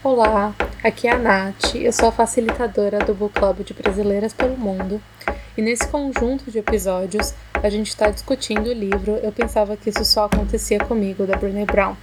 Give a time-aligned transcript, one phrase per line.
[0.00, 4.56] Olá, aqui é a Nath, eu sou a facilitadora do Book Club de Brasileiras pelo
[4.56, 5.02] Mundo
[5.56, 10.04] e nesse conjunto de episódios a gente está discutindo o livro Eu Pensava que Isso
[10.04, 11.96] Só Acontecia Comigo, da Brené Brown.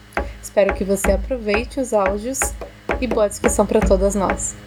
[0.44, 2.40] Espero que você aproveite os áudios
[3.00, 4.58] e boa discussão para todas nós.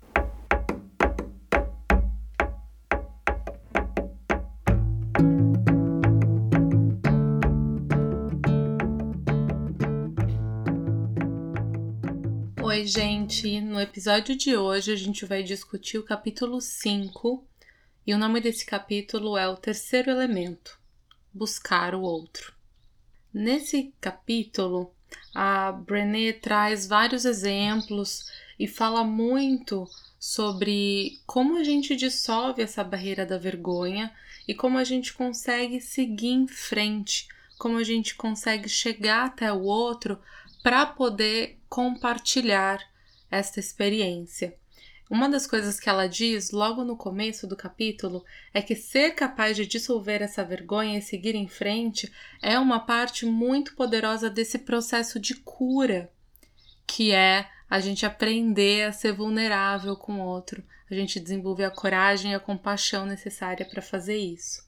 [12.88, 13.60] Gente!
[13.60, 17.44] No episódio de hoje a gente vai discutir o capítulo 5
[18.06, 20.80] e o nome desse capítulo é O Terceiro Elemento
[21.32, 22.54] Buscar o Outro.
[23.32, 24.90] Nesse capítulo,
[25.34, 28.24] a Brené traz vários exemplos
[28.58, 29.86] e fala muito
[30.18, 34.10] sobre como a gente dissolve essa barreira da vergonha
[34.48, 37.28] e como a gente consegue seguir em frente,
[37.58, 40.18] como a gente consegue chegar até o outro
[40.62, 42.80] para poder compartilhar
[43.30, 44.56] esta experiência.
[45.10, 49.56] Uma das coisas que ela diz logo no começo do capítulo é que ser capaz
[49.56, 55.18] de dissolver essa vergonha e seguir em frente é uma parte muito poderosa desse processo
[55.18, 56.12] de cura,
[56.86, 61.70] que é a gente aprender a ser vulnerável com o outro, a gente desenvolver a
[61.70, 64.66] coragem e a compaixão necessária para fazer isso.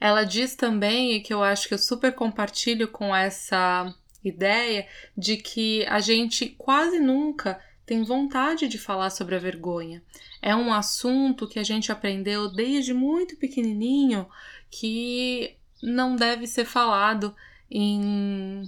[0.00, 3.94] Ela diz também, e que eu acho que eu super compartilho com essa
[4.24, 4.86] ideia
[5.16, 10.02] de que a gente quase nunca tem vontade de falar sobre a vergonha.
[10.40, 14.26] É um assunto que a gente aprendeu desde muito pequenininho
[14.70, 17.34] que não deve ser falado
[17.70, 18.62] em,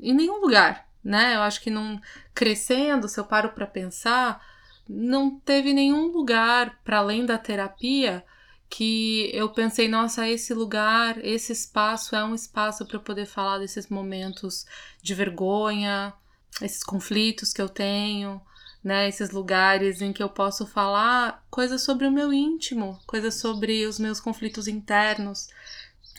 [0.00, 1.36] em nenhum lugar, né?
[1.36, 2.00] Eu acho que não
[2.34, 4.42] crescendo, se eu paro para pensar,
[4.88, 8.24] não teve nenhum lugar para além da terapia
[8.72, 13.58] que eu pensei, nossa, esse lugar, esse espaço é um espaço para eu poder falar
[13.58, 14.64] desses momentos
[15.02, 16.14] de vergonha,
[16.58, 18.40] esses conflitos que eu tenho,
[18.82, 19.06] né?
[19.06, 23.98] Esses lugares em que eu posso falar coisas sobre o meu íntimo, coisas sobre os
[23.98, 25.48] meus conflitos internos.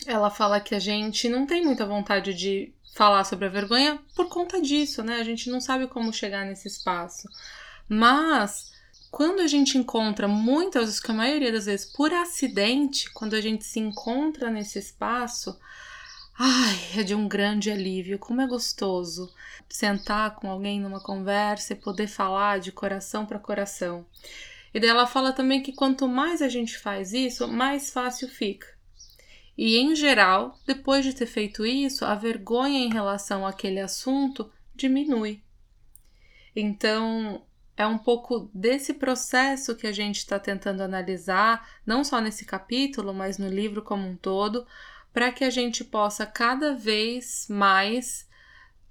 [0.06, 4.30] Ela fala que a gente não tem muita vontade de falar sobre a vergonha por
[4.30, 5.16] conta disso, né?
[5.16, 7.28] A gente não sabe como chegar nesse espaço.
[7.90, 8.73] Mas
[9.14, 13.42] quando a gente encontra, muitas vezes, que a maioria das vezes por acidente, quando a
[13.42, 15.56] gente se encontra nesse espaço,
[16.36, 18.18] ai, é de um grande alívio.
[18.18, 19.32] Como é gostoso
[19.70, 24.04] sentar com alguém numa conversa e poder falar de coração para coração.
[24.74, 28.66] E daí ela fala também que quanto mais a gente faz isso, mais fácil fica.
[29.56, 35.44] E em geral, depois de ter feito isso, a vergonha em relação àquele assunto diminui.
[36.56, 42.46] Então, é um pouco desse processo que a gente está tentando analisar, não só nesse
[42.46, 44.66] capítulo, mas no livro como um todo,
[45.12, 48.28] para que a gente possa cada vez mais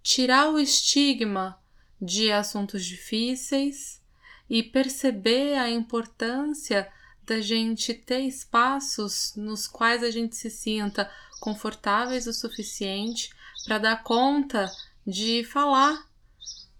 [0.03, 1.59] tirar o estigma
[2.01, 4.03] de assuntos difíceis
[4.51, 6.91] e perceber a importância
[7.25, 11.09] da gente ter espaços nos quais a gente se sinta
[11.41, 13.31] confortáveis o suficiente
[13.65, 14.71] para dar conta
[15.07, 16.12] de falar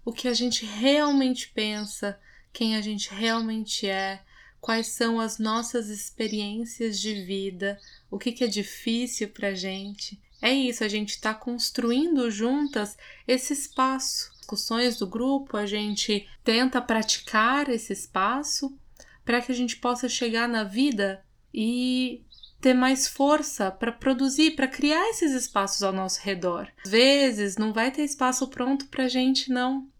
[0.05, 2.19] o que a gente realmente pensa,
[2.51, 4.21] quem a gente realmente é,
[4.59, 10.21] quais são as nossas experiências de vida, o que, que é difícil para gente.
[10.41, 12.97] É isso, a gente está construindo juntas
[13.27, 14.31] esse espaço.
[14.37, 18.77] Discussões do grupo, a gente tenta praticar esse espaço
[19.23, 22.23] para que a gente possa chegar na vida e
[22.59, 26.69] ter mais força para produzir, para criar esses espaços ao nosso redor.
[26.85, 29.91] Às vezes não vai ter espaço pronto para gente, não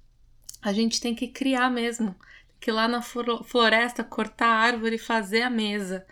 [0.63, 2.15] a gente tem que criar mesmo,
[2.59, 6.05] que ir lá na floresta cortar a árvore e fazer a mesa.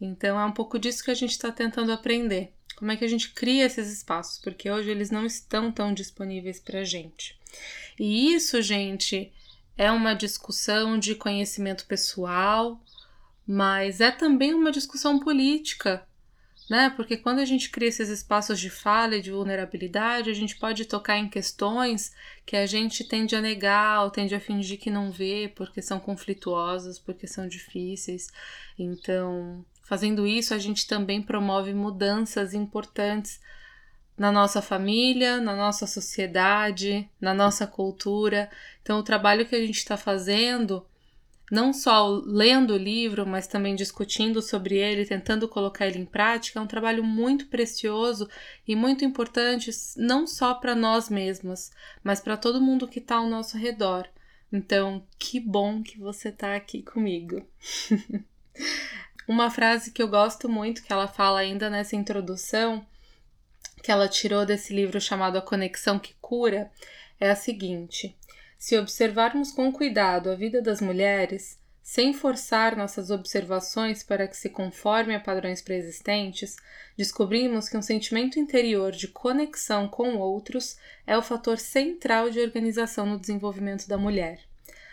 [0.00, 2.52] Então é um pouco disso que a gente está tentando aprender.
[2.74, 4.40] Como é que a gente cria esses espaços?
[4.42, 7.38] Porque hoje eles não estão tão disponíveis para a gente.
[7.96, 9.32] E isso, gente,
[9.78, 12.82] é uma discussão de conhecimento pessoal,
[13.46, 16.04] mas é também uma discussão política
[16.70, 16.90] né?
[16.96, 20.84] Porque quando a gente cria esses espaços de fala e de vulnerabilidade, a gente pode
[20.84, 22.12] tocar em questões
[22.46, 25.98] que a gente tende a negar ou tende a fingir que não vê, porque são
[25.98, 28.28] conflituosas, porque são difíceis.
[28.78, 33.40] Então, fazendo isso, a gente também promove mudanças importantes
[34.16, 38.50] na nossa família, na nossa sociedade, na nossa cultura.
[38.82, 40.86] Então, o trabalho que a gente está fazendo
[41.50, 46.58] não só lendo o livro, mas também discutindo sobre ele, tentando colocar ele em prática,
[46.58, 48.28] é um trabalho muito precioso
[48.66, 51.70] e muito importante, não só para nós mesmas,
[52.02, 54.08] mas para todo mundo que está ao nosso redor.
[54.52, 57.46] Então, que bom que você está aqui comigo.
[59.26, 62.84] Uma frase que eu gosto muito, que ela fala ainda nessa introdução,
[63.82, 66.70] que ela tirou desse livro chamado A Conexão que Cura,
[67.18, 68.16] é a seguinte:
[68.62, 74.48] Se observarmos com cuidado a vida das mulheres, sem forçar nossas observações para que se
[74.48, 76.54] conforme a padrões preexistentes,
[76.96, 83.04] descobrimos que um sentimento interior de conexão com outros é o fator central de organização
[83.04, 84.38] no desenvolvimento da mulher.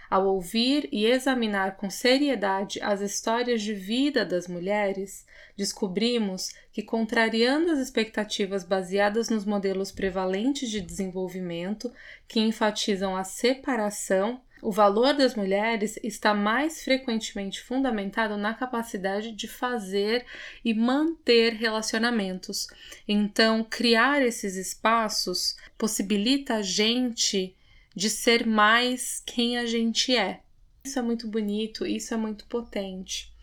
[0.10, 5.24] Ao ouvir e examinar com seriedade as histórias de vida das mulheres,
[5.56, 11.94] descobrimos que, contrariando as expectativas baseadas nos modelos prevalentes de desenvolvimento,
[12.28, 19.48] que enfatizam a separação, o valor das mulheres está mais frequentemente fundamentado na capacidade de
[19.48, 20.26] fazer
[20.66, 22.68] e manter relacionamentos.
[23.08, 27.56] Então, criar esses espaços possibilita a gente
[27.96, 30.42] de ser mais quem a gente é.
[30.84, 33.34] Isso é muito bonito, isso é muito potente.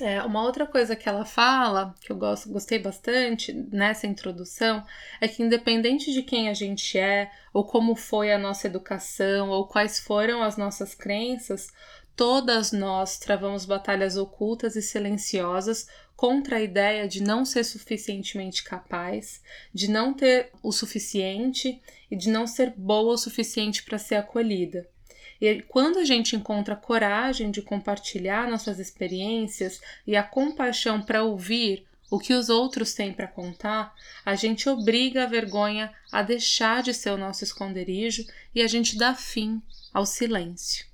[0.00, 4.82] É, uma outra coisa que ela fala, que eu gosto, gostei bastante nessa introdução,
[5.20, 9.66] é que independente de quem a gente é, ou como foi a nossa educação, ou
[9.66, 11.68] quais foram as nossas crenças,
[12.16, 15.86] todas nós travamos batalhas ocultas e silenciosas
[16.22, 19.42] contra a ideia de não ser suficientemente capaz,
[19.74, 24.88] de não ter o suficiente e de não ser boa o suficiente para ser acolhida.
[25.40, 31.84] E quando a gente encontra coragem de compartilhar nossas experiências e a compaixão para ouvir
[32.08, 33.92] o que os outros têm para contar,
[34.24, 38.24] a gente obriga a vergonha a deixar de ser o nosso esconderijo
[38.54, 39.60] e a gente dá fim
[39.92, 40.86] ao silêncio.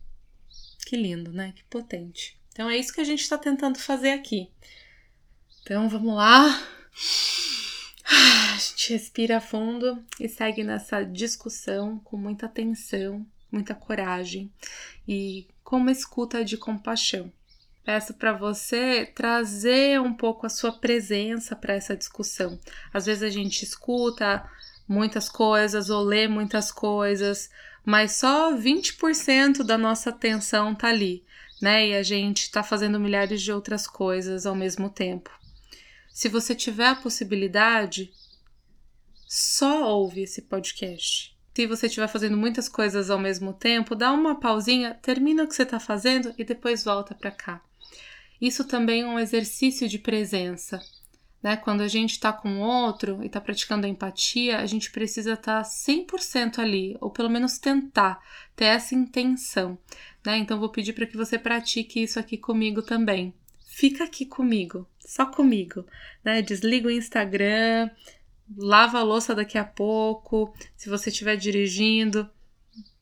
[0.87, 1.53] Que lindo, né?
[1.55, 2.41] Que potente.
[2.51, 4.51] Então é isso que a gente está tentando fazer aqui.
[5.69, 6.63] Então vamos lá.
[8.11, 14.51] A gente respira fundo e segue nessa discussão com muita atenção muita coragem
[15.07, 17.31] e com uma escuta de compaixão.
[17.85, 22.59] Peço para você trazer um pouco a sua presença para essa discussão.
[22.91, 24.51] Às vezes a gente escuta
[24.89, 27.51] muitas coisas ou lê muitas coisas,
[27.85, 31.23] mas só 20% da nossa atenção tá ali,
[31.61, 31.89] né?
[31.89, 35.31] E a gente está fazendo milhares de outras coisas ao mesmo tempo.
[36.19, 38.11] Se você tiver a possibilidade,
[39.25, 44.39] só ouve esse podcast se você estiver fazendo muitas coisas ao mesmo tempo, dá uma
[44.39, 47.61] pausinha, termina o que você está fazendo e depois volta para cá.
[48.41, 50.81] Isso também é um exercício de presença.
[51.41, 51.57] Né?
[51.57, 55.63] Quando a gente está com outro e está praticando a empatia, a gente precisa estar
[55.63, 58.21] tá 100% ali, ou pelo menos tentar
[58.57, 59.79] ter essa intenção.
[60.27, 60.39] Né?
[60.39, 63.35] Então, vou pedir para que você pratique isso aqui comigo também.
[63.79, 65.87] Fica aqui comigo, só comigo.
[66.25, 66.43] Né?
[66.43, 67.89] Desliga o Instagram,
[68.57, 72.29] lava a louça daqui a pouco, se você estiver dirigindo,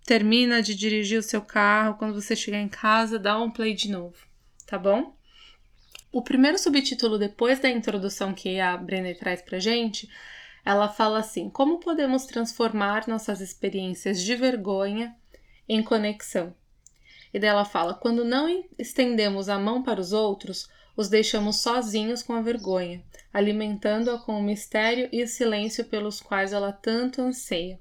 [0.04, 3.90] termina de dirigir o seu carro, quando você chegar em casa, dá um play de
[3.90, 4.18] novo,
[4.66, 5.16] tá bom?
[6.12, 10.10] O primeiro subtítulo depois da introdução que a Brené traz pra gente,
[10.62, 15.16] ela fala assim: como podemos transformar nossas experiências de vergonha
[15.66, 16.54] em conexão?
[17.36, 22.32] E dela fala: quando não estendemos a mão para os outros, os deixamos sozinhos com
[22.32, 27.78] a vergonha, alimentando-a com o mistério e o silêncio pelos quais ela tanto anseia.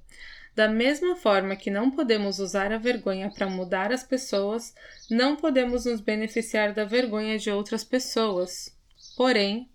[0.54, 4.76] Da mesma forma que não podemos usar a vergonha para mudar as pessoas,
[5.10, 8.78] não podemos nos beneficiar da vergonha de outras pessoas.
[9.16, 9.70] Porém,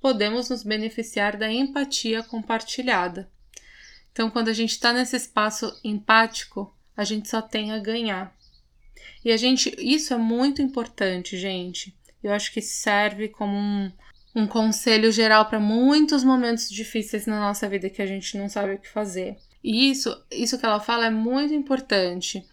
[0.00, 3.30] podemos nos beneficiar da empatia compartilhada.
[4.10, 8.34] Então, quando a gente está nesse espaço empático, a gente só tem a ganhar.
[9.24, 11.96] E a gente, isso é muito importante, gente.
[12.22, 13.92] Eu acho que serve como um,
[14.34, 18.74] um conselho geral para muitos momentos difíceis na nossa vida que a gente não sabe
[18.74, 19.36] o que fazer.
[19.62, 22.46] E isso, isso que ela fala é muito importante.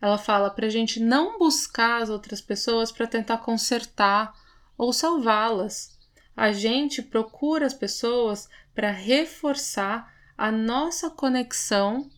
[0.00, 4.32] Ela fala para a gente não buscar as outras pessoas para tentar consertar
[4.76, 5.96] ou salvá-las.
[6.36, 12.10] A gente procura as pessoas para reforçar a nossa conexão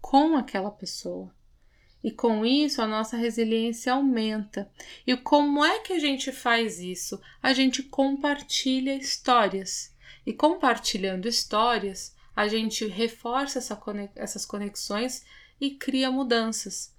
[0.00, 1.30] com aquela pessoa.
[2.08, 4.72] E com isso a nossa resiliência aumenta.
[5.06, 7.20] E como é que a gente faz isso?
[7.42, 9.94] A gente compartilha histórias.
[10.24, 15.22] E compartilhando histórias, a gente reforça essa conex essas conexões
[15.60, 16.96] e cria mudanças.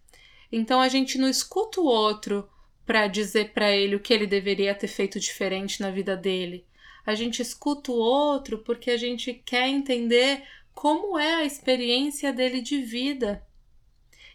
[0.51, 2.47] Então a gente não escuta o outro
[2.85, 6.67] para dizer para ele o que ele deveria ter feito diferente na vida dele.
[7.03, 12.61] A gente escuta o outro porque a gente quer entender como é a experiência dele
[12.61, 13.43] de vida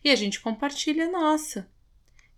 [0.04, 1.68] e a gente compartilha a nossa.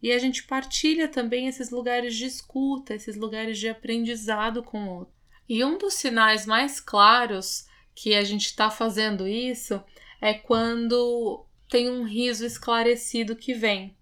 [0.00, 4.98] E a gente partilha também esses lugares de escuta, esses lugares de aprendizado com o
[4.98, 5.14] outro.
[5.48, 9.82] E um dos sinais mais claros que a gente está fazendo isso
[10.20, 13.96] é quando tem um riso esclarecido que vem.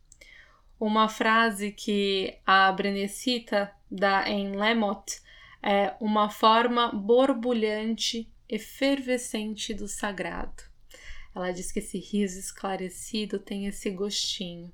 [0.78, 5.23] Uma frase que a Brenecita dá em Lemot
[5.62, 10.74] é uma forma borbulhante, efervescente do sagrado.
[11.34, 14.72] Ela diz que esse riso esclarecido tem esse gostinho.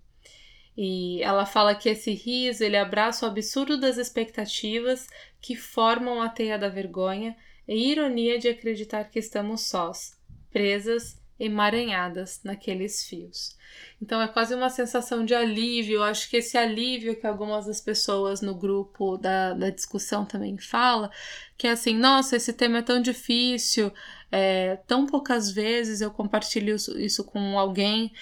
[0.76, 5.06] E ela fala que esse riso ele abraça o absurdo das expectativas
[5.40, 7.36] que formam a teia da vergonha
[7.66, 10.18] e ironia de acreditar que estamos sós,
[10.50, 13.56] presas emaranhadas naqueles fios.
[14.00, 15.96] Então é quase uma sensação de alívio.
[15.96, 20.58] Eu acho que esse alívio que algumas das pessoas no grupo da, da discussão também
[20.58, 21.10] fala,
[21.56, 23.90] que é assim, nossa, esse tema é tão difícil,
[24.30, 28.12] é, tão poucas vezes eu compartilho isso, isso com alguém,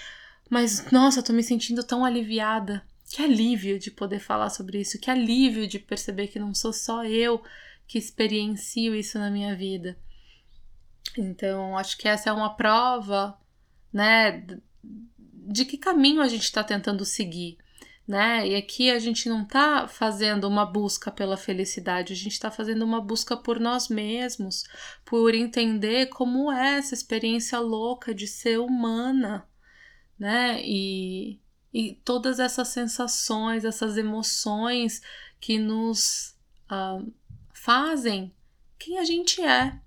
[0.49, 2.83] mas nossa, eu tô me sentindo tão aliviada.
[3.11, 7.05] Que alívio de poder falar sobre isso, que alívio de perceber que não sou só
[7.05, 7.43] eu
[7.87, 9.97] que experiencio isso na minha vida.
[11.17, 13.39] Então, acho que essa é uma prova,
[13.93, 14.45] né,
[14.83, 17.59] de que caminho a gente está tentando seguir,
[18.07, 18.49] né?
[18.49, 22.83] E aqui a gente não está fazendo uma busca pela felicidade, a gente está fazendo
[22.83, 24.65] uma busca por nós mesmos,
[25.05, 29.47] por entender como é essa experiência louca de ser humana,
[30.19, 30.61] né?
[30.65, 31.39] E,
[31.73, 35.03] e todas essas sensações, essas emoções
[35.41, 36.35] que nos
[36.71, 37.13] uh,
[37.53, 38.35] fazem
[38.79, 39.79] quem a gente é,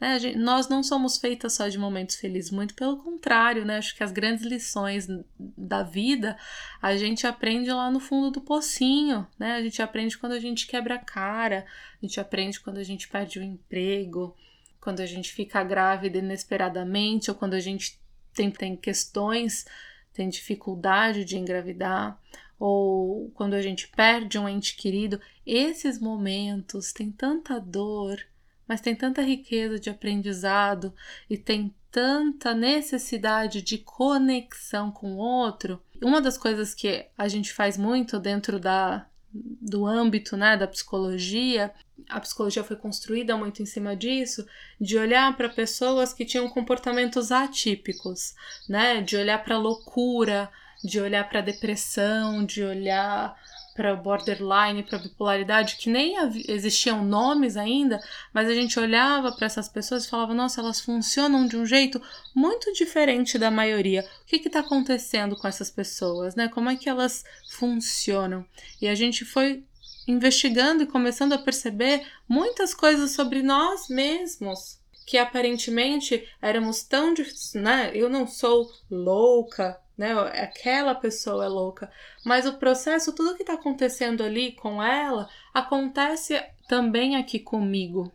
[0.00, 0.18] né?
[0.18, 3.78] Gente, nós não somos feitas só de momentos felizes, muito pelo contrário, né?
[3.78, 5.06] Acho que as grandes lições
[5.38, 6.36] da vida
[6.82, 9.54] a gente aprende lá no fundo do pocinho, né?
[9.54, 11.64] A gente aprende quando a gente quebra a cara,
[12.00, 14.36] a gente aprende quando a gente perde o emprego,
[14.80, 17.98] quando a gente fica grávida inesperadamente, ou quando a gente
[18.34, 19.64] tem, tem questões,
[20.12, 22.20] tem dificuldade de engravidar,
[22.58, 25.20] ou quando a gente perde um ente querido.
[25.46, 28.20] Esses momentos têm tanta dor
[28.68, 30.92] mas tem tanta riqueza de aprendizado
[31.28, 35.82] e tem tanta necessidade de conexão com o outro.
[36.02, 41.72] Uma das coisas que a gente faz muito dentro da, do âmbito né, da psicologia,
[42.08, 44.46] a psicologia foi construída muito em cima disso,
[44.80, 48.34] de olhar para pessoas que tinham comportamentos atípicos,
[48.68, 50.50] né, de olhar para loucura,
[50.84, 53.36] de olhar para depressão, de olhar
[53.76, 56.16] para borderline, para bipolaridade, que nem
[56.48, 58.00] existiam nomes ainda,
[58.32, 62.00] mas a gente olhava para essas pessoas e falava: nossa, elas funcionam de um jeito
[62.34, 64.04] muito diferente da maioria.
[64.22, 66.48] O que está acontecendo com essas pessoas, né?
[66.48, 68.44] Como é que elas funcionam?
[68.80, 69.62] E a gente foi
[70.08, 77.14] investigando e começando a perceber muitas coisas sobre nós mesmos que aparentemente éramos tão,
[77.54, 77.92] né?
[77.94, 80.12] Eu não sou louca, né?
[80.42, 81.90] Aquela pessoa é louca,
[82.24, 88.12] mas o processo, tudo que está acontecendo ali com ela, acontece também aqui comigo,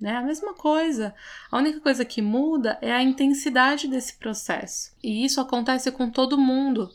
[0.00, 0.16] né?
[0.16, 1.14] A mesma coisa.
[1.50, 4.94] A única coisa que muda é a intensidade desse processo.
[5.02, 6.90] E isso acontece com todo mundo.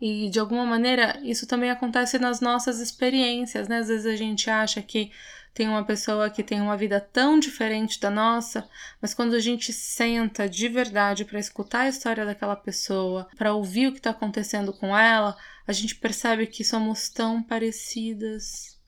[0.00, 3.78] E de alguma maneira, isso também acontece nas nossas experiências, né?
[3.78, 5.10] Às vezes a gente acha que
[5.58, 8.70] tem uma pessoa que tem uma vida tão diferente da nossa,
[9.02, 13.88] mas quando a gente senta de verdade para escutar a história daquela pessoa, para ouvir
[13.88, 15.36] o que está acontecendo com ela,
[15.66, 18.78] a gente percebe que somos tão parecidas.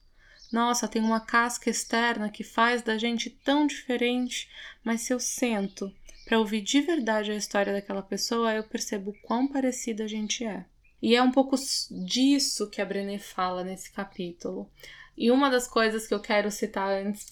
[0.53, 4.49] Nossa, tem uma casca externa que faz da gente tão diferente,
[4.85, 5.93] mas se eu sento
[6.25, 10.65] para ouvir de verdade a história daquela pessoa, eu percebo quão parecida a gente é.
[11.03, 11.57] E é um pouco
[12.07, 14.71] disso que a Brené fala nesse capítulo.
[15.21, 17.29] E uma das coisas que eu quero citar antes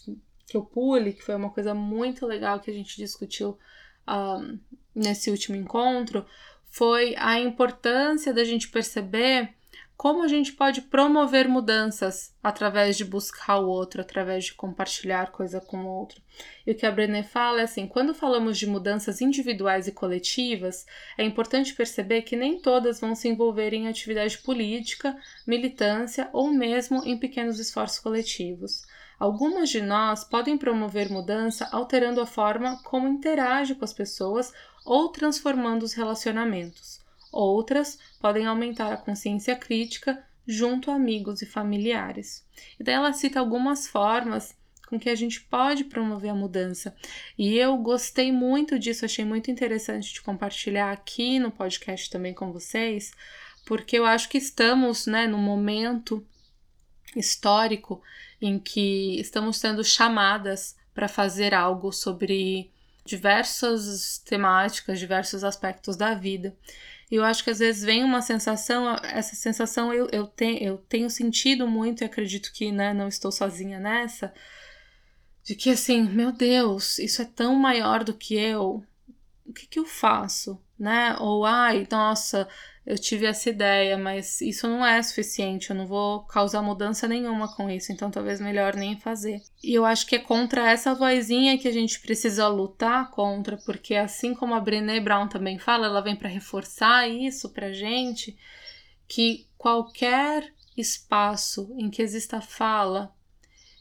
[0.47, 3.59] que eu pule, que foi uma coisa muito legal que a gente discutiu
[4.07, 4.61] um,
[4.95, 6.27] nesse último encontro,
[6.67, 9.55] foi a importância da gente perceber
[9.99, 15.61] como a gente pode promover mudanças através de buscar o outro, através de compartilhar coisa
[15.61, 16.23] com o outro.
[16.65, 20.87] E o que a Brené fala é assim: quando falamos de mudanças individuais e coletivas,
[21.19, 27.05] é importante perceber que nem todas vão se envolver em atividade política, militância ou mesmo
[27.05, 28.85] em pequenos esforços coletivos.
[29.19, 34.53] Algumas de nós podem promover mudança alterando a forma como interage com as pessoas
[34.87, 36.98] ou transformando os relacionamentos.
[37.33, 42.45] Outras podem aumentar a consciência crítica junto a amigos e familiares.
[42.79, 44.57] E daí ela cita algumas formas
[44.89, 46.97] com que a gente pode promover a mudança.
[47.37, 52.51] E eu gostei muito disso, achei muito interessante de compartilhar aqui no podcast também com
[52.51, 53.13] vocês,
[53.67, 56.27] porque eu acho que estamos, né, num momento
[57.15, 58.03] histórico
[58.41, 62.71] em que estamos sendo chamadas para fazer algo sobre
[63.05, 66.57] diversas temáticas, diversos aspectos da vida.
[67.11, 71.09] Eu acho que às vezes vem uma sensação, essa sensação eu, eu, te, eu tenho
[71.09, 74.33] sentido muito e acredito que né, não estou sozinha nessa,
[75.43, 78.85] de que assim, meu Deus, isso é tão maior do que eu,
[79.47, 80.61] o que, que eu faço?
[80.79, 81.17] Né?
[81.19, 82.47] Ou ai, nossa,
[82.89, 87.55] eu tive essa ideia, mas isso não é suficiente, eu não vou causar mudança nenhuma
[87.55, 89.43] com isso, então talvez melhor nem fazer.
[89.63, 93.95] E eu acho que é contra essa vozinha que a gente precisa lutar contra, porque
[93.95, 98.35] assim como a Brené Brown também fala, ela vem para reforçar isso pra gente,
[99.07, 103.15] que qualquer espaço em que exista fala,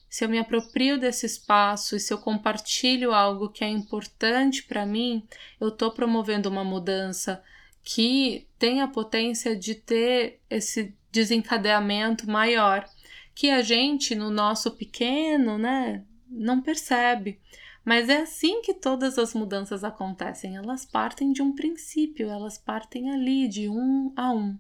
[0.10, 4.86] se eu me aproprio desse espaço e se eu compartilho algo que é importante para
[4.86, 5.26] mim,
[5.62, 7.42] eu estou promovendo uma mudança
[7.90, 12.86] que tem a potência de ter esse desencadeamento maior,
[13.34, 17.40] que a gente, no nosso pequeno, né, não percebe.
[17.86, 20.58] Mas é assim que todas as mudanças acontecem.
[20.58, 24.60] Elas partem de um princípio, elas partem ali, de um a um.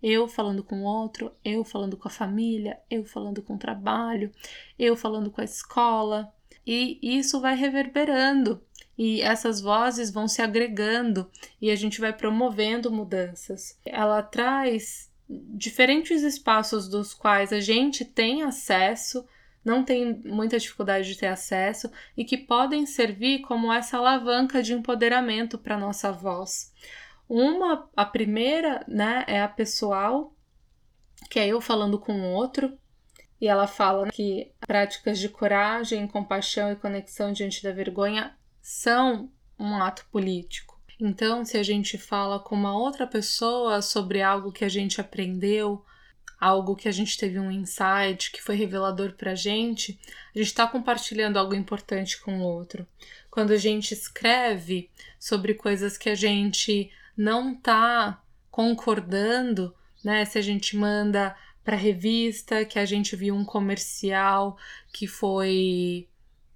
[0.00, 4.30] Eu falando com o outro, eu falando com a família, eu falando com o trabalho,
[4.78, 6.32] eu falando com a escola.
[6.64, 8.62] E isso vai reverberando
[8.98, 11.30] e essas vozes vão se agregando
[11.62, 13.78] e a gente vai promovendo mudanças.
[13.86, 19.24] Ela traz diferentes espaços dos quais a gente tem acesso,
[19.64, 24.74] não tem muita dificuldade de ter acesso e que podem servir como essa alavanca de
[24.74, 26.74] empoderamento para nossa voz.
[27.28, 30.34] Uma, a primeira, né, é a pessoal,
[31.30, 32.76] que é eu falando com o outro,
[33.40, 39.76] e ela fala que práticas de coragem, compaixão e conexão diante da vergonha são um
[39.76, 40.78] ato político.
[41.00, 45.84] Então, se a gente fala com uma outra pessoa sobre algo que a gente aprendeu,
[46.40, 49.98] algo que a gente teve um insight que foi revelador para a gente,
[50.34, 52.86] a gente está compartilhando algo importante com o outro.
[53.30, 59.74] Quando a gente escreve sobre coisas que a gente não está concordando,
[60.04, 60.24] né?
[60.24, 64.56] Se a gente manda para revista que a gente viu um comercial
[64.92, 66.08] que foi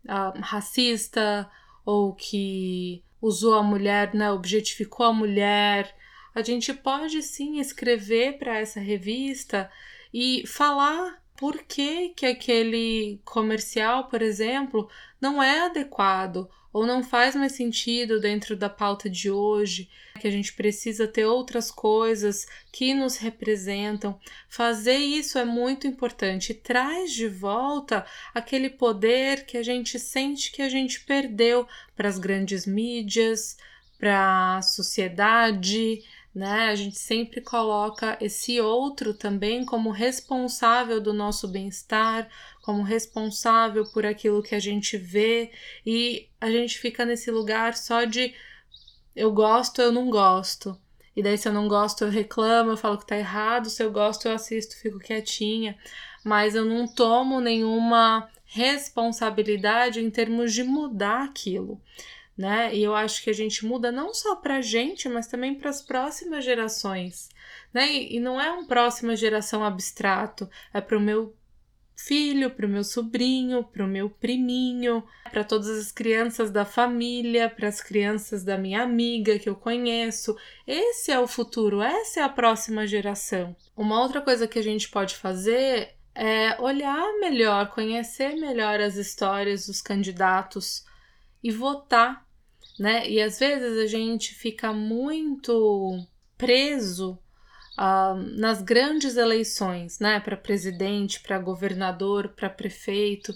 [0.07, 1.51] uh, racista
[1.85, 5.95] ou que usou a mulher, né, objetificou a mulher.
[6.35, 9.71] A gente pode sim escrever para essa revista
[10.13, 14.89] e falar por que, que aquele comercial, por exemplo,
[15.21, 20.31] não é adequado ou não faz mais sentido dentro da pauta de hoje, que a
[20.31, 24.19] gente precisa ter outras coisas que nos representam.
[24.49, 30.63] Fazer isso é muito importante, traz de volta aquele poder que a gente sente que
[30.63, 33.59] a gente perdeu para as grandes mídias,
[33.99, 36.03] para a sociedade,
[36.35, 36.69] né?
[36.71, 42.29] A gente sempre coloca esse outro também como responsável do nosso bem-estar,
[42.63, 45.51] como responsável por aquilo que a gente vê
[45.85, 48.35] e a gente fica nesse lugar só de
[49.15, 50.79] eu gosto, eu não gosto.
[51.15, 53.69] E daí, se eu não gosto, eu reclamo, eu falo que tá errado.
[53.69, 55.77] Se eu gosto, eu assisto, fico quietinha.
[56.25, 61.79] Mas eu não tomo nenhuma responsabilidade em termos de mudar aquilo
[62.43, 62.75] né?
[62.75, 65.71] E eu acho que a gente muda não só para a gente, mas também para
[65.71, 67.29] as próximas gerações,
[67.73, 67.87] né?
[67.93, 71.37] E, e não é uma próxima geração abstrato, é para o meu
[71.95, 77.49] filho, para o meu sobrinho, para o meu priminho, para todas as crianças da família,
[77.49, 80.37] para as crianças da minha amiga que eu conheço.
[80.67, 83.55] Esse é o futuro, essa é a próxima geração.
[83.77, 89.69] Uma outra coisa que a gente pode fazer é olhar melhor, conhecer melhor as histórias
[89.69, 90.85] dos candidatos
[91.43, 92.25] e votar,
[92.83, 93.09] né?
[93.09, 96.05] E às vezes a gente fica muito
[96.37, 97.17] preso
[97.79, 100.19] uh, nas grandes eleições, né?
[100.19, 103.33] Para presidente, para governador, para prefeito,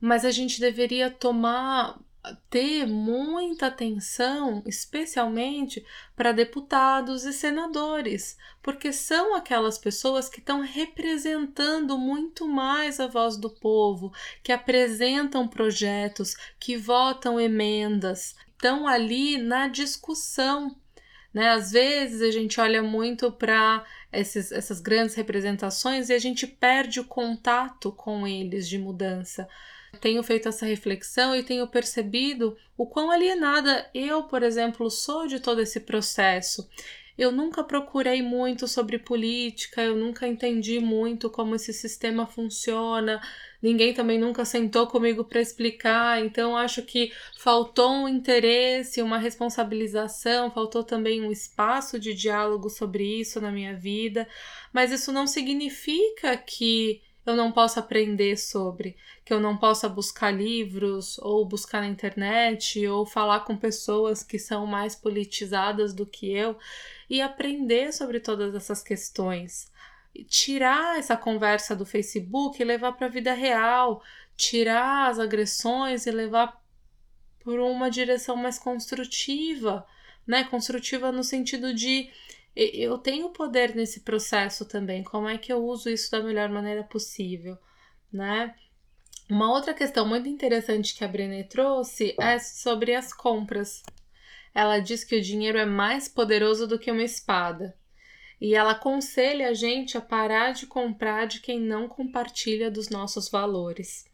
[0.00, 1.98] mas a gente deveria tomar
[2.50, 5.84] ter muita atenção, especialmente
[6.16, 13.36] para deputados e senadores, porque são aquelas pessoas que estão representando muito mais a voz
[13.36, 20.76] do povo, que apresentam projetos, que votam emendas, estão ali na discussão.
[21.32, 21.50] Né?
[21.50, 27.04] Às vezes a gente olha muito para essas grandes representações e a gente perde o
[27.04, 29.48] contato com eles de mudança
[30.00, 35.40] tenho feito essa reflexão e tenho percebido o quão alienada eu, por exemplo, sou de
[35.40, 36.68] todo esse processo.
[37.16, 43.20] Eu nunca procurei muito sobre política, eu nunca entendi muito como esse sistema funciona,
[43.62, 50.50] ninguém também nunca sentou comigo para explicar, então acho que faltou um interesse, uma responsabilização,
[50.50, 54.28] faltou também um espaço de diálogo sobre isso na minha vida,
[54.72, 60.30] mas isso não significa que eu não posso aprender sobre, que eu não possa buscar
[60.30, 66.32] livros ou buscar na internet ou falar com pessoas que são mais politizadas do que
[66.32, 66.56] eu
[67.08, 69.70] e aprender sobre todas essas questões.
[70.26, 74.02] Tirar essa conversa do Facebook e levar para a vida real,
[74.36, 76.60] tirar as agressões e levar
[77.40, 79.86] por uma direção mais construtiva,
[80.26, 80.44] né?
[80.44, 82.10] Construtiva no sentido de
[82.54, 85.04] eu tenho poder nesse processo também.
[85.04, 87.56] Como é que eu uso isso da melhor maneira possível,
[88.12, 88.54] né?
[89.30, 93.82] Uma outra questão muito interessante que a Brené trouxe é sobre as compras.
[94.52, 97.77] Ela diz que o dinheiro é mais poderoso do que uma espada.
[98.40, 103.28] E ela aconselha a gente a parar de comprar de quem não compartilha dos nossos
[103.28, 104.06] valores.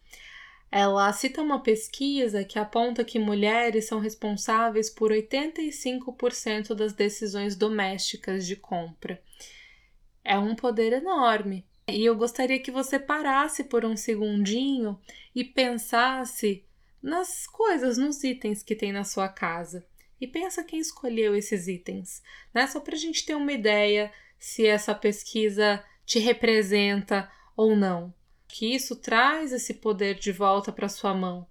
[0.70, 8.44] Ela cita uma pesquisa que aponta que mulheres são responsáveis por 85% das decisões domésticas
[8.46, 9.22] de compra.
[10.24, 11.64] É um poder enorme.
[11.86, 14.98] E eu gostaria que você parasse por um segundinho
[15.34, 16.64] e pensasse
[17.00, 19.86] nas coisas, nos itens que tem na sua casa.
[20.20, 22.22] E pensa quem escolheu esses itens,
[22.52, 22.66] né?
[22.66, 28.14] Só para a gente ter uma ideia se essa pesquisa te representa ou não
[28.54, 31.44] que isso traz esse poder de volta para sua mão.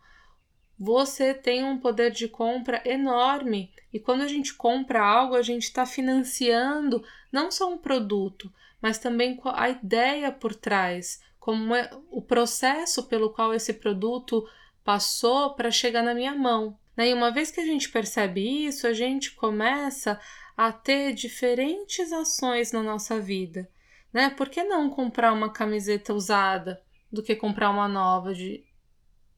[0.80, 5.63] Você tem um poder de compra enorme e quando a gente compra algo, a gente
[5.63, 8.49] está financiando não só um produto,
[8.82, 14.47] mas também a ideia por trás, como é o processo pelo qual esse produto
[14.82, 16.80] passou para chegar na minha mão.
[16.95, 17.10] Né?
[17.10, 20.19] E uma vez que a gente percebe isso, a gente começa
[20.56, 23.69] a ter diferentes ações na nossa vida.
[24.12, 24.29] Né?
[24.29, 26.82] Por que não comprar uma camiseta usada?
[27.13, 28.63] do que comprar uma nova de,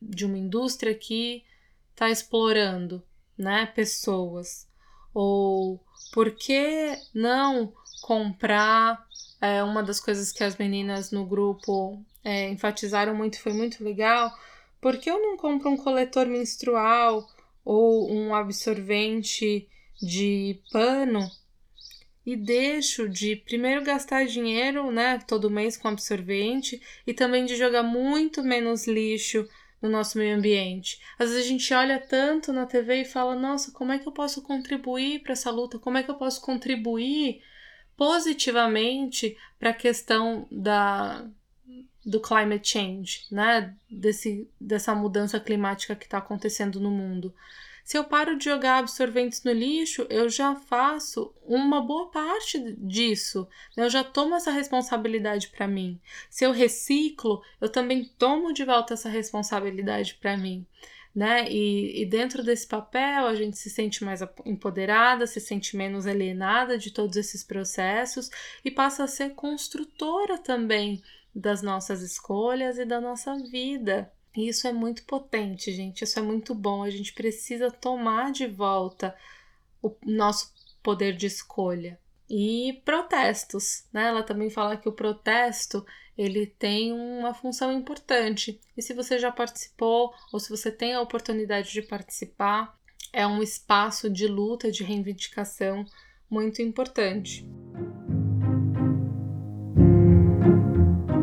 [0.02, 1.44] de uma indústria que
[1.92, 3.04] está explorando
[3.38, 4.66] né, pessoas.
[5.14, 9.06] Ou por que não comprar
[9.42, 14.32] é, uma das coisas que as meninas no grupo é, enfatizaram muito, foi muito legal.
[14.80, 17.28] Por que eu não compro um coletor menstrual
[17.66, 19.68] ou um absorvente
[20.00, 21.28] de pano
[22.26, 27.84] e deixo de primeiro gastar dinheiro, né, todo mês com absorvente e também de jogar
[27.84, 29.48] muito menos lixo
[29.82, 31.00] no nosso meio ambiente.
[31.20, 34.12] Às vezes a gente olha tanto na TV e fala: "Nossa, como é que eu
[34.12, 35.78] posso contribuir para essa luta?
[35.78, 37.42] Como é que eu posso contribuir
[37.98, 41.28] positivamente para a questão da
[42.06, 43.74] do climate change, né?
[43.90, 47.34] Desse, dessa mudança climática que está acontecendo no mundo.
[47.86, 53.48] Se eu paro de jogar absorventes no lixo, eu já faço uma boa parte disso.
[53.78, 56.00] Eu já tomo essa responsabilidade para mim.
[56.28, 60.66] Se eu reciclo, eu também tomo de volta essa responsabilidade para mim.
[61.14, 61.48] Né?
[61.50, 66.78] E, e, dentro desse papel a gente se sente mais empoderada, se sente menos alienada
[66.78, 68.30] de todos esses processos
[68.66, 71.02] e passa a ser construtora também
[71.36, 74.12] das nossas escolhas e da nossa vida.
[74.36, 76.04] E isso é muito potente, gente.
[76.04, 76.84] Isso é muito bom.
[76.84, 79.16] A gente precisa tomar de volta
[79.82, 82.00] o nosso poder de escolha.
[82.30, 84.08] E protestos, né?
[84.08, 85.86] Ela também fala que o protesto
[86.18, 88.60] ele tem uma função importante.
[88.76, 92.78] E se você já participou ou se você tem a oportunidade de participar,
[93.12, 95.86] é um espaço de luta, de reivindicação
[96.30, 97.48] muito importante.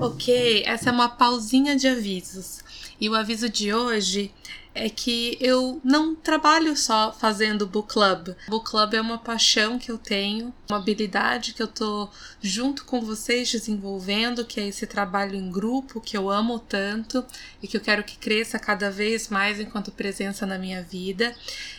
[0.02, 2.58] Ok, essa é uma pausinha de avisos.
[3.00, 4.32] E o aviso de hoje
[4.74, 8.34] é que eu não trabalho só fazendo book club.
[8.48, 12.08] Book club é uma paixão que eu tenho, uma habilidade que eu tô
[12.40, 17.24] junto com vocês desenvolvendo, que é esse trabalho em grupo que eu amo tanto
[17.62, 21.34] e que eu quero que cresça cada vez mais enquanto presença na minha vida.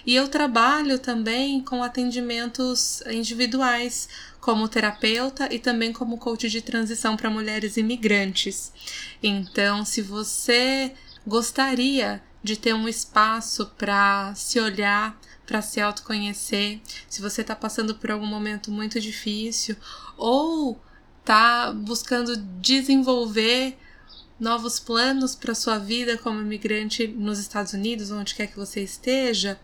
[0.06, 4.08] E eu trabalho também com atendimentos individuais,
[4.39, 8.71] como terapeuta e também como coach de transição para mulheres imigrantes.
[9.21, 10.91] Então, se você
[11.25, 17.95] gostaria de ter um espaço para se olhar, para se autoconhecer, se você está passando
[17.95, 19.75] por algum momento muito difícil
[20.17, 20.79] ou
[21.21, 23.77] está buscando desenvolver
[24.39, 29.58] novos planos para sua vida como imigrante nos Estados Unidos, onde quer que você esteja,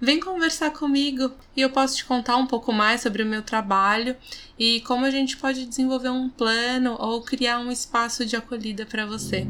[0.00, 4.16] vem conversar comigo e eu posso te contar um pouco mais sobre o meu trabalho
[4.58, 9.06] e como a gente pode desenvolver um plano ou criar um espaço de acolhida para
[9.06, 9.46] você.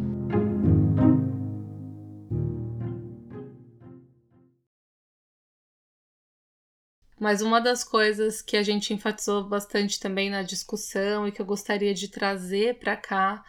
[7.19, 11.47] Mas uma das coisas que a gente enfatizou bastante também na discussão e que eu
[11.47, 13.45] gostaria de trazer para cá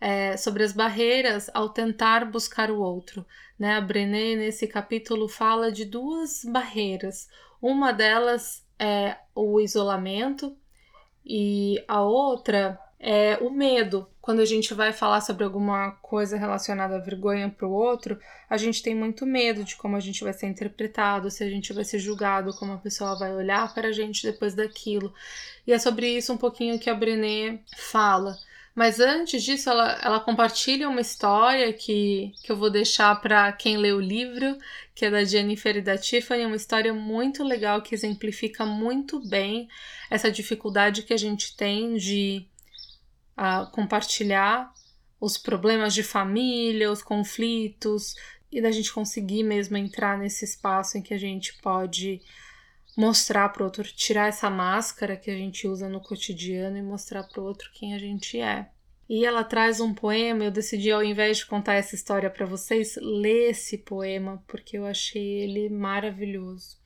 [0.00, 3.24] é sobre as barreiras ao tentar buscar o outro.
[3.56, 3.76] Né?
[3.76, 7.28] A Brené, nesse capítulo, fala de duas barreiras.
[7.60, 10.56] Uma delas é o isolamento,
[11.24, 14.08] e a outra é o medo.
[14.22, 18.56] Quando a gente vai falar sobre alguma coisa relacionada à vergonha para o outro, a
[18.56, 21.82] gente tem muito medo de como a gente vai ser interpretado, se a gente vai
[21.82, 25.12] ser julgado, como a pessoa vai olhar para a gente depois daquilo.
[25.66, 28.38] E é sobre isso um pouquinho que a Brené fala,
[28.74, 33.76] Mas antes disso, ela, ela compartilha uma história que, que eu vou deixar para quem
[33.76, 34.56] lê o livro,
[34.94, 39.68] que é da Jennifer e da Tiffany, uma história muito legal que exemplifica muito bem
[40.08, 42.46] essa dificuldade que a gente tem de
[43.38, 44.72] uh, compartilhar
[45.20, 48.14] os problemas de família, os conflitos,
[48.50, 52.20] e da gente conseguir mesmo entrar nesse espaço em que a gente pode
[52.96, 57.22] mostrar para o outro, tirar essa máscara que a gente usa no cotidiano e mostrar
[57.22, 58.68] para o outro quem a gente é.
[59.08, 62.96] E ela traz um poema, eu decidi ao invés de contar essa história para vocês,
[63.00, 66.78] ler esse poema porque eu achei ele maravilhoso.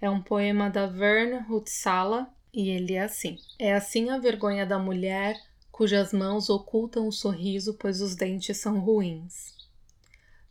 [0.00, 4.78] É um poema da Vern Hutsala e ele é assim: É assim a vergonha da
[4.78, 5.36] mulher
[5.74, 9.56] cujas mãos ocultam o sorriso, pois os dentes são ruins.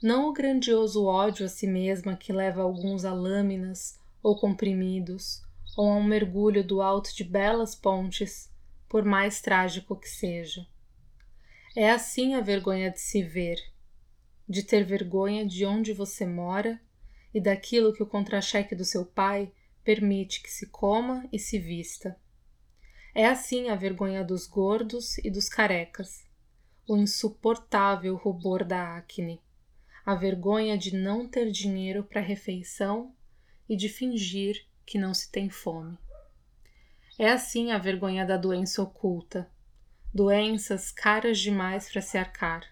[0.01, 5.41] Não o grandioso ódio a si mesma que leva alguns a lâminas ou comprimidos,
[5.77, 8.51] ou a um mergulho do alto de belas pontes,
[8.89, 10.67] por mais trágico que seja.
[11.73, 13.59] É assim a vergonha de se ver,
[14.47, 16.77] de ter vergonha de onde você mora
[17.33, 19.49] e daquilo que o contra-cheque do seu pai
[19.85, 22.21] permite que se coma e se vista.
[23.15, 26.25] É assim a vergonha dos gordos e dos carecas,
[26.87, 29.39] o insuportável rubor da acne,
[30.03, 33.13] a vergonha de não ter dinheiro para refeição
[33.69, 35.95] e de fingir que não se tem fome.
[37.19, 39.47] É assim a vergonha da doença oculta,
[40.11, 42.67] doenças caras demais para se arcar,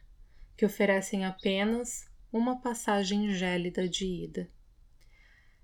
[0.57, 4.49] que oferecem apenas uma passagem gélida de ida.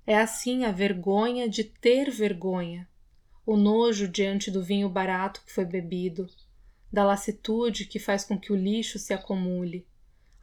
[0.06, 2.88] É assim a vergonha de ter vergonha,
[3.48, 6.30] o nojo diante do vinho barato que foi bebido,
[6.92, 9.88] da lassitude que faz com que o lixo se acumule,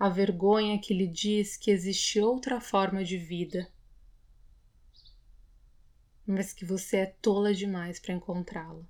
[0.00, 3.70] a vergonha que lhe diz que existe outra forma de vida,
[6.26, 8.82] mas que você é tola demais para encontrá-la.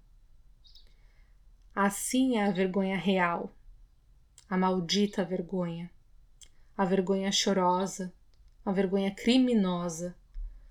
[1.74, 3.53] Assim é a vergonha real,
[4.48, 5.90] a maldita vergonha,
[6.77, 8.14] a vergonha chorosa,
[8.64, 10.14] a vergonha criminosa,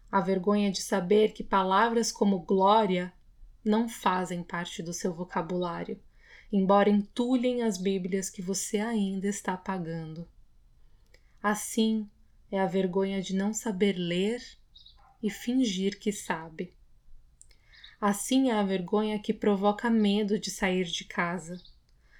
[0.10, 3.12] a vergonha de saber que palavras como glória
[3.64, 6.00] não fazem parte do seu vocabulário,
[6.52, 10.28] embora entulhem as Bíblias que você ainda está pagando.
[11.42, 12.10] Assim
[12.52, 14.42] é a vergonha de não saber ler
[15.22, 16.74] e fingir que sabe.
[18.00, 21.62] Assim é a vergonha que provoca medo de sair de casa,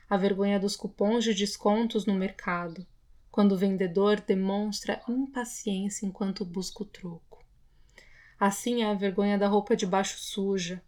[0.10, 2.88] a vergonha dos cupons de descontos no mercado,
[3.30, 7.44] quando o vendedor demonstra impaciência enquanto busca o troco.
[8.40, 10.82] Assim é a vergonha da roupa de baixo suja,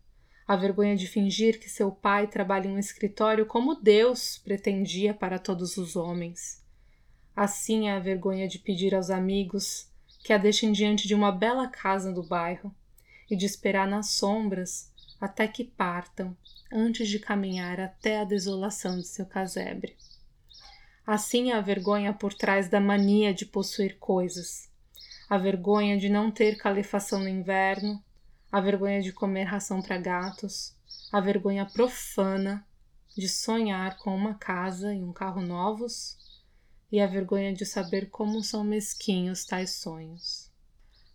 [0.48, 5.40] a vergonha de fingir que seu pai trabalha em um escritório como Deus pretendia para
[5.40, 6.64] todos os homens.
[7.36, 9.90] Assim é a vergonha de pedir aos amigos
[10.24, 12.74] que a deixem diante de uma bela casa do bairro
[13.30, 16.38] e de esperar nas sombras até que partam
[16.72, 19.96] antes de caminhar até a desolação de seu casebre.
[21.06, 24.70] Assim é a vergonha por trás da mania de possuir coisas,
[25.30, 28.04] a vergonha de não ter calefação no inverno,
[28.52, 30.76] a vergonha de comer ração para gatos,
[31.12, 32.66] a vergonha profana
[33.16, 36.18] de sonhar com uma casa e um carro novos
[36.92, 40.52] e a vergonha de saber como são mesquinhos tais sonhos.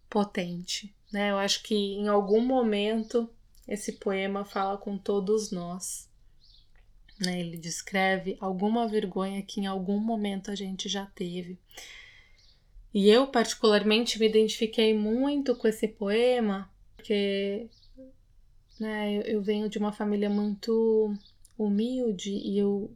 [0.08, 1.30] Potente, né?
[1.30, 3.28] Eu acho que em algum momento
[3.68, 6.08] esse poema fala com todos nós.
[7.20, 7.40] Né?
[7.40, 11.58] Ele descreve alguma vergonha que em algum momento a gente já teve.
[12.92, 16.68] E eu, particularmente, me identifiquei muito com esse poema
[17.00, 17.68] porque
[18.78, 21.14] né, eu, eu venho de uma família muito
[21.56, 22.94] humilde e eu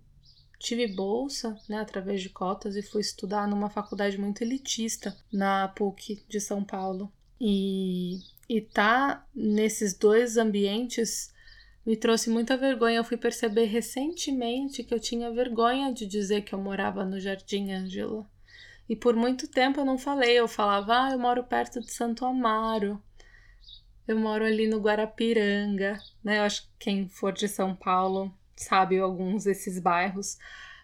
[0.59, 6.23] tive bolsa, né, através de cotas e fui estudar numa faculdade muito elitista na PUC
[6.29, 7.12] de São Paulo.
[7.40, 11.33] E e tá nesses dois ambientes
[11.85, 12.99] me trouxe muita vergonha.
[12.99, 17.73] Eu fui perceber recentemente que eu tinha vergonha de dizer que eu morava no Jardim
[17.73, 18.27] Ângela.
[18.88, 22.25] E por muito tempo eu não falei, eu falava, ah, eu moro perto de Santo
[22.27, 23.03] Amaro.
[24.07, 26.38] Eu moro ali no Guarapiranga, né?
[26.38, 30.38] Eu acho que quem for de São Paulo sabe alguns desses bairros.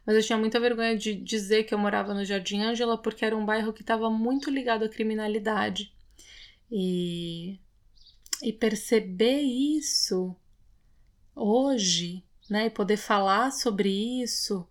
[0.07, 3.37] Mas eu tinha muita vergonha de dizer que eu morava no Jardim Ângela porque era
[3.37, 5.93] um bairro que estava muito ligado à criminalidade.
[6.71, 7.59] E,
[8.43, 10.35] e perceber isso
[11.35, 12.67] hoje, né?
[12.67, 13.91] E poder falar sobre
[14.23, 14.67] isso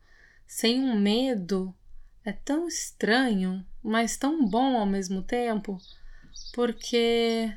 [0.48, 1.76] sem um medo
[2.26, 5.78] é tão estranho, mas tão bom ao mesmo tempo,
[6.54, 7.54] porque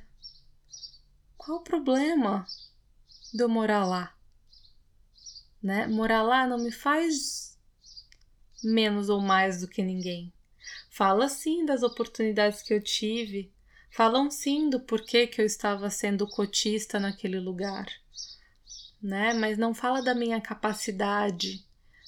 [1.44, 2.46] qual o problema
[3.35, 4.16] de eu morar lá?
[5.61, 5.88] Né?
[5.88, 7.59] Morar lá não me faz
[8.62, 10.33] menos ou mais do que ninguém.
[10.88, 13.52] Fala sim das oportunidades que eu tive,
[13.90, 17.87] falam sim do porquê que eu estava sendo cotista naquele lugar,
[19.02, 19.35] né?
[19.35, 21.66] Mas não fala da minha capacidade,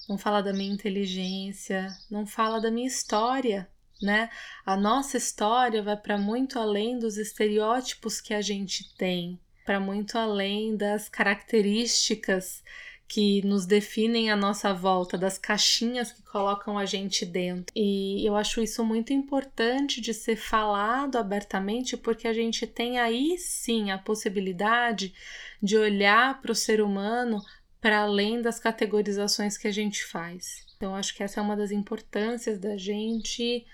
[0.09, 3.69] não fala da minha inteligência, não fala da minha história,
[4.05, 4.31] né?
[4.65, 10.17] A nossa história vai para muito além dos estereótipos que a gente tem, para muito
[10.17, 12.63] além das características
[13.07, 17.73] que nos definem a nossa volta, das caixinhas que colocam a gente dentro.
[17.77, 23.37] E eu acho isso muito importante de ser falado abertamente, porque a gente tem aí
[23.39, 25.15] sim a possibilidade
[25.63, 27.41] de olhar para o ser humano
[27.81, 30.65] para além das categorizações que a gente faz.
[30.77, 33.65] Então, acho que essa é uma das importâncias da gente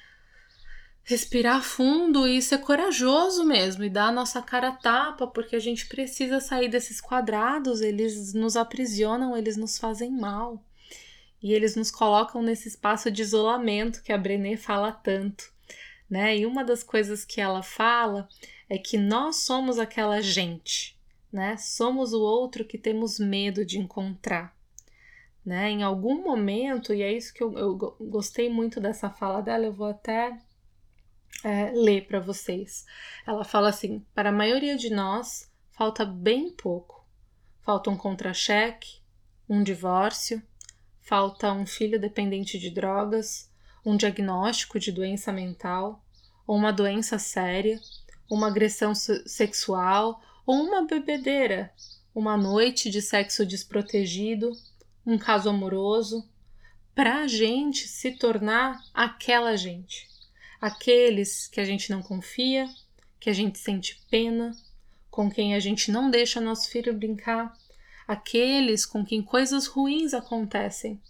[1.02, 5.86] respirar fundo e ser corajoso mesmo e dar a nossa cara tapa, porque a gente
[5.86, 10.64] precisa sair desses quadrados, eles nos aprisionam, eles nos fazem mal.
[11.42, 15.50] E eles nos colocam nesse espaço de isolamento que a Brené fala tanto,
[16.08, 16.36] né?
[16.36, 18.28] E uma das coisas que ela fala
[18.68, 20.98] é que nós somos aquela gente,
[21.32, 21.56] né?
[21.56, 24.54] Somos o outro que temos medo de encontrar.
[25.44, 25.70] Né?
[25.70, 29.72] Em algum momento, e é isso que eu, eu gostei muito dessa fala dela, eu
[29.72, 30.38] vou até
[31.44, 32.84] é, ler para vocês.
[33.26, 37.06] Ela fala assim: para a maioria de nós, falta bem pouco.
[37.62, 39.00] Falta um contra-cheque,
[39.48, 40.42] um divórcio,
[41.00, 43.50] falta um filho dependente de drogas,
[43.84, 46.04] um diagnóstico de doença mental,
[46.46, 47.80] ou uma doença séria,
[48.30, 51.72] uma agressão sexual ou uma bebedeira,
[52.14, 54.50] uma noite de sexo desprotegido,
[55.06, 56.28] um caso amoroso,
[56.94, 60.09] para a gente se tornar aquela gente
[60.60, 62.68] aqueles que a gente não confia,
[63.18, 64.52] que a gente sente pena,
[65.10, 67.52] com quem a gente não deixa nosso filho brincar,
[68.06, 71.00] aqueles com quem coisas ruins acontecem,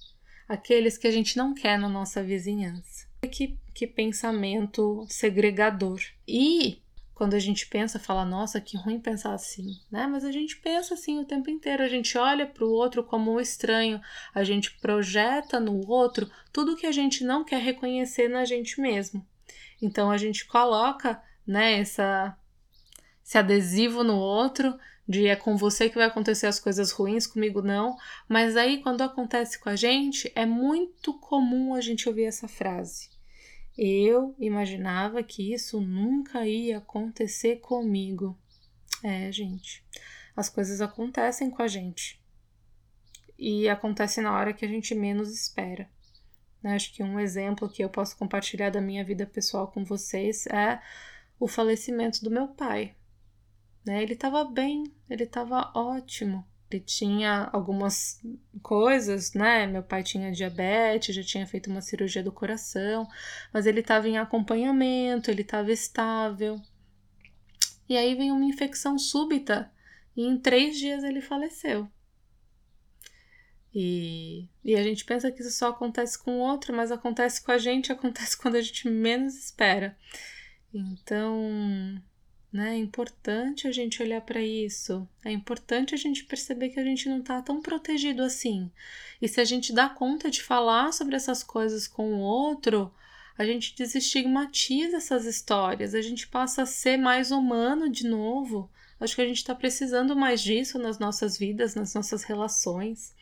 [0.48, 3.08] aqueles que a gente não quer na nossa vizinhança.
[3.30, 6.00] Que, que pensamento segregador.
[6.26, 6.80] E
[7.20, 10.06] quando a gente pensa, fala, nossa, que ruim pensar assim, né?
[10.06, 13.34] Mas a gente pensa assim o tempo inteiro, a gente olha para o outro como
[13.34, 14.00] um estranho,
[14.34, 19.22] a gente projeta no outro tudo que a gente não quer reconhecer na gente mesmo.
[19.80, 22.36] Então a gente coloca, né, essa,
[23.24, 27.60] esse adesivo no outro de é com você que vai acontecer as coisas ruins, comigo
[27.60, 27.96] não.
[28.28, 33.10] Mas aí quando acontece com a gente, é muito comum a gente ouvir essa frase.
[33.76, 38.38] Eu imaginava que isso nunca ia acontecer comigo.
[39.02, 39.84] É, gente,
[40.36, 42.20] as coisas acontecem com a gente.
[43.38, 45.88] E acontece na hora que a gente menos espera.
[46.62, 46.74] Né?
[46.74, 50.80] Acho que um exemplo que eu posso compartilhar da minha vida pessoal com vocês é
[51.38, 52.94] o falecimento do meu pai.
[53.84, 54.02] Né?
[54.02, 56.44] Ele estava bem, ele estava ótimo.
[56.70, 58.20] Ele tinha algumas
[58.62, 59.66] coisas, né?
[59.66, 63.08] Meu pai tinha diabetes, já tinha feito uma cirurgia do coração,
[63.52, 66.60] mas ele estava em acompanhamento, ele estava estável.
[67.88, 69.68] E aí vem uma infecção súbita
[70.16, 71.90] e em três dias ele faleceu.
[73.74, 77.52] E, e a gente pensa que isso só acontece com o outro, mas acontece com
[77.52, 79.96] a gente, acontece quando a gente menos espera.
[80.72, 82.00] Então,
[82.52, 85.08] né, é importante a gente olhar para isso.
[85.24, 88.70] É importante a gente perceber que a gente não está tão protegido assim.
[89.22, 92.92] E se a gente dá conta de falar sobre essas coisas com o outro,
[93.38, 98.70] a gente desestigmatiza essas histórias, a gente passa a ser mais humano de novo.
[99.00, 103.14] Acho que a gente está precisando mais disso nas nossas vidas, nas nossas relações.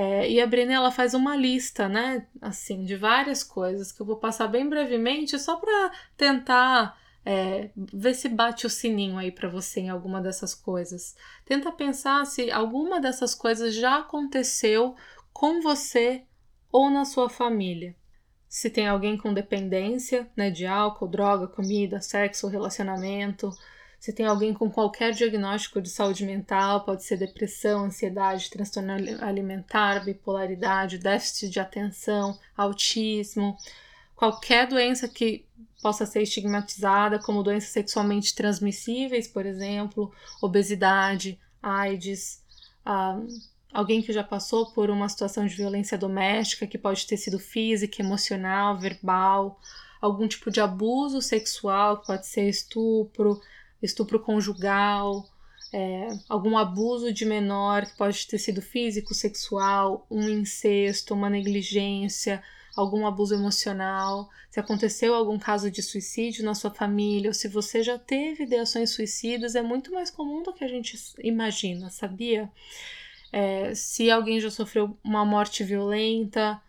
[0.00, 4.06] É, e a Brené ela faz uma lista, né, assim, de várias coisas que eu
[4.06, 9.48] vou passar bem brevemente, só para tentar é, ver se bate o sininho aí para
[9.48, 11.16] você em alguma dessas coisas.
[11.44, 14.94] Tenta pensar se alguma dessas coisas já aconteceu
[15.32, 16.22] com você
[16.70, 17.96] ou na sua família.
[18.48, 23.50] Se tem alguém com dependência, né, de álcool, droga, comida, sexo, relacionamento,
[23.98, 30.04] se tem alguém com qualquer diagnóstico de saúde mental, pode ser depressão, ansiedade, transtorno alimentar,
[30.04, 33.56] bipolaridade, déficit de atenção, autismo,
[34.14, 35.44] qualquer doença que
[35.82, 42.42] possa ser estigmatizada, como doenças sexualmente transmissíveis, por exemplo, obesidade, AIDS,
[42.84, 43.20] ah,
[43.72, 48.00] alguém que já passou por uma situação de violência doméstica, que pode ter sido física,
[48.02, 49.60] emocional, verbal,
[50.00, 53.40] algum tipo de abuso sexual, pode ser estupro,
[53.82, 55.24] estupro conjugal,
[55.72, 62.42] é, algum abuso de menor que pode ter sido físico, sexual, um incesto, uma negligência,
[62.74, 67.82] algum abuso emocional, se aconteceu algum caso de suicídio na sua família, ou se você
[67.82, 72.50] já teve ideações suicidas, é muito mais comum do que a gente imagina, sabia?
[73.32, 76.60] É, se alguém já sofreu uma morte violenta,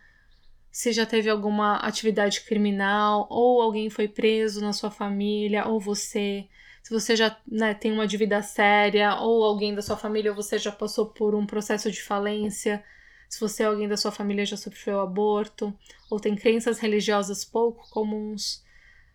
[0.72, 6.48] se já teve alguma atividade criminal, ou alguém foi preso na sua família, ou você
[6.84, 10.58] se você já né, tem uma dívida séria ou alguém da sua família ou você
[10.58, 12.84] já passou por um processo de falência,
[13.28, 15.74] se você é alguém da sua família já sofreu aborto,
[16.10, 18.64] ou tem crenças religiosas pouco comuns,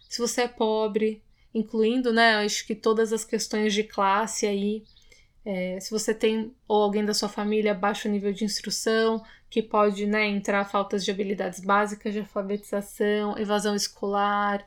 [0.09, 4.85] se você é pobre, incluindo, né, acho que todas as questões de classe aí,
[5.45, 10.07] é, se você tem ou alguém da sua família baixo nível de instrução, que pode
[10.07, 14.67] né, entrar faltas de habilidades básicas de alfabetização, evasão escolar.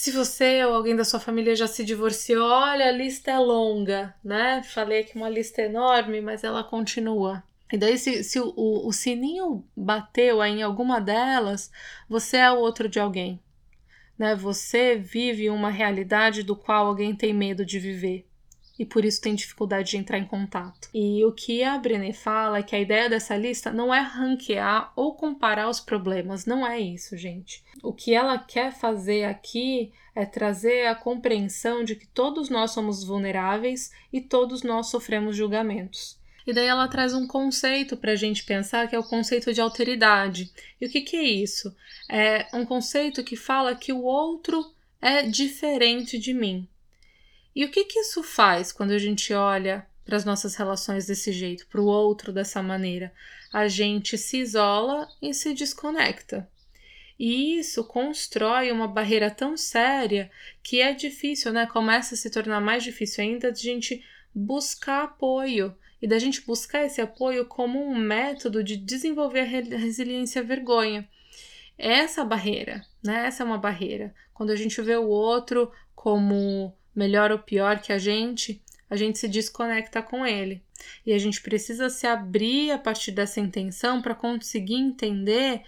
[0.00, 4.14] Se você ou alguém da sua família já se divorciou, olha, a lista é longa,
[4.22, 4.62] né?
[4.62, 7.42] Falei que uma lista é enorme, mas ela continua.
[7.72, 11.72] E daí, se, se o, o, sininho bateu em alguma delas,
[12.08, 13.42] você é o outro de alguém.
[14.16, 14.36] Né?
[14.36, 18.27] Você vive uma realidade do qual alguém tem medo de viver
[18.78, 20.88] e por isso tem dificuldade de entrar em contato.
[20.94, 24.92] E o que a Brené fala é que a ideia dessa lista não é ranquear
[24.94, 27.64] ou comparar os problemas, não é isso, gente.
[27.82, 33.04] O que ela quer fazer aqui é trazer a compreensão de que todos nós somos
[33.04, 36.18] vulneráveis e todos nós sofremos julgamentos.
[36.46, 39.60] E daí ela traz um conceito para a gente pensar que é o conceito de
[39.60, 40.50] alteridade.
[40.80, 41.74] E o que, que é isso?
[42.08, 44.64] É um conceito que fala que o outro
[45.00, 46.66] é diferente de mim.
[47.58, 51.32] E o que, que isso faz quando a gente olha para as nossas relações desse
[51.32, 53.12] jeito, para o outro dessa maneira?
[53.52, 56.48] A gente se isola e se desconecta.
[57.18, 60.30] E isso constrói uma barreira tão séria
[60.62, 61.66] que é difícil, né?
[61.66, 66.42] Começa a se tornar mais difícil ainda de a gente buscar apoio e da gente
[66.42, 71.08] buscar esse apoio como um método de desenvolver a resiliência à vergonha.
[71.76, 73.26] Essa barreira, né?
[73.26, 74.14] Essa é uma barreira.
[74.32, 79.18] Quando a gente vê o outro como melhor ou pior que a gente, a gente
[79.18, 80.60] se desconecta com ele.
[81.06, 85.62] E a gente precisa se abrir a partir dessa intenção para conseguir entender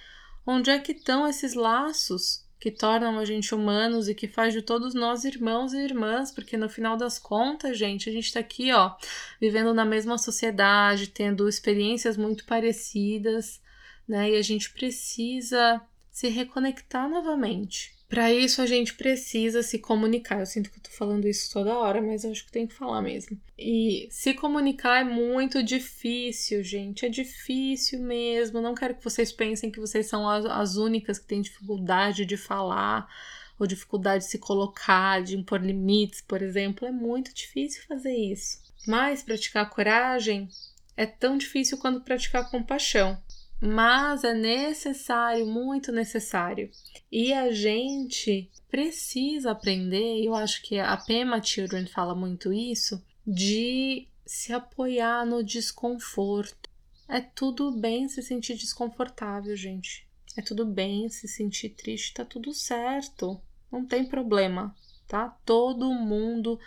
[0.44, 4.60] onde é que estão esses laços que tornam a gente humanos e que faz de
[4.60, 8.70] todos nós irmãos e irmãs, porque no final das contas, gente, a gente está aqui,
[8.72, 8.94] ó,
[9.40, 13.62] vivendo na mesma sociedade, tendo experiências muito parecidas,
[14.06, 14.30] né?
[14.32, 17.99] E a gente precisa se reconectar novamente.
[18.10, 20.40] Para isso a gente precisa se comunicar.
[20.40, 22.74] Eu sinto que eu tô falando isso toda hora, mas eu acho que tem que
[22.74, 23.40] falar mesmo.
[23.56, 27.06] E se comunicar é muito difícil, gente.
[27.06, 28.60] É difícil mesmo.
[28.60, 32.36] Não quero que vocês pensem que vocês são as, as únicas que têm dificuldade de
[32.36, 33.08] falar
[33.56, 36.88] ou dificuldade de se colocar, de impor limites, por exemplo.
[36.88, 38.58] É muito difícil fazer isso.
[38.88, 40.48] Mas praticar coragem
[40.96, 43.16] é tão difícil quanto praticar compaixão
[43.60, 46.70] mas é necessário, muito necessário.
[47.12, 54.08] E a gente precisa aprender, eu acho que a Pema Children fala muito isso, de
[54.24, 56.70] se apoiar no desconforto.
[57.08, 60.08] É tudo bem se sentir desconfortável, gente.
[60.36, 63.40] É tudo bem se sentir triste, tá tudo certo.
[63.70, 64.74] Não tem problema,
[65.06, 65.36] tá?
[65.44, 66.58] Todo mundo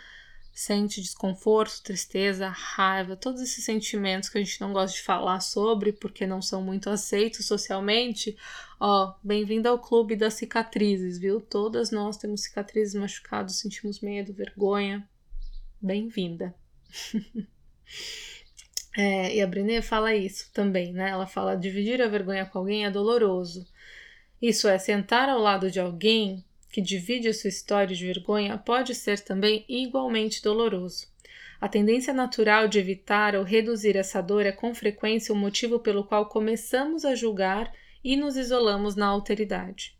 [0.54, 5.92] sente desconforto, tristeza, raiva, todos esses sentimentos que a gente não gosta de falar sobre
[5.92, 8.36] porque não são muito aceitos socialmente,
[8.78, 11.40] ó, bem-vindo ao clube das cicatrizes, viu?
[11.40, 15.06] Todas nós temos cicatrizes machucadas, sentimos medo, vergonha.
[15.82, 16.54] Bem-vinda.
[18.96, 21.10] é, e a Brené fala isso também, né?
[21.10, 23.66] Ela fala dividir a vergonha com alguém é doloroso.
[24.40, 26.44] Isso é sentar ao lado de alguém
[26.74, 31.06] que divide a sua história de vergonha pode ser também igualmente doloroso.
[31.60, 36.02] A tendência natural de evitar ou reduzir essa dor é com frequência o motivo pelo
[36.02, 37.72] qual começamos a julgar
[38.02, 39.96] e nos isolamos na alteridade.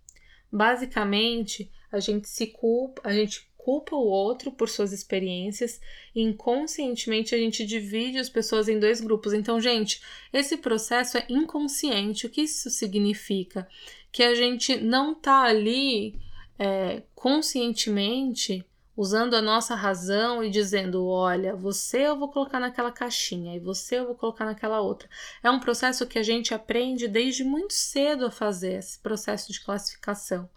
[0.50, 5.80] Basicamente, a gente se culpa, a gente culpa o outro por suas experiências
[6.12, 9.32] e inconscientemente a gente divide as pessoas em dois grupos.
[9.32, 10.02] Então, gente,
[10.32, 12.26] esse processo é inconsciente.
[12.26, 13.68] O que isso significa?
[14.10, 16.23] Que a gente não tá ali
[16.58, 18.64] é, conscientemente
[18.96, 23.98] usando a nossa razão e dizendo: olha, você eu vou colocar naquela caixinha e você
[23.98, 25.08] eu vou colocar naquela outra.
[25.42, 29.60] É um processo que a gente aprende desde muito cedo a fazer, esse processo de
[29.60, 30.48] classificação.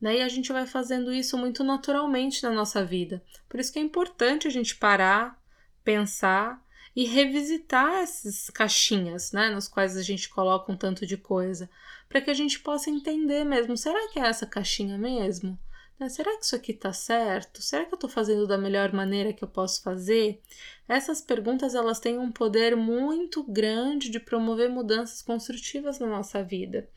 [0.00, 0.18] Né?
[0.18, 3.22] E a gente vai fazendo isso muito naturalmente na nossa vida.
[3.48, 5.40] Por isso que é importante a gente parar,
[5.84, 6.63] pensar
[6.94, 11.68] e revisitar essas caixinhas, né, nas quais a gente coloca um tanto de coisa,
[12.08, 15.58] para que a gente possa entender mesmo, será que é essa caixinha mesmo?
[15.98, 16.08] Né?
[16.08, 17.62] Será que isso aqui está certo?
[17.62, 20.40] Será que eu estou fazendo da melhor maneira que eu posso fazer?
[20.88, 26.88] Essas perguntas elas têm um poder muito grande de promover mudanças construtivas na nossa vida.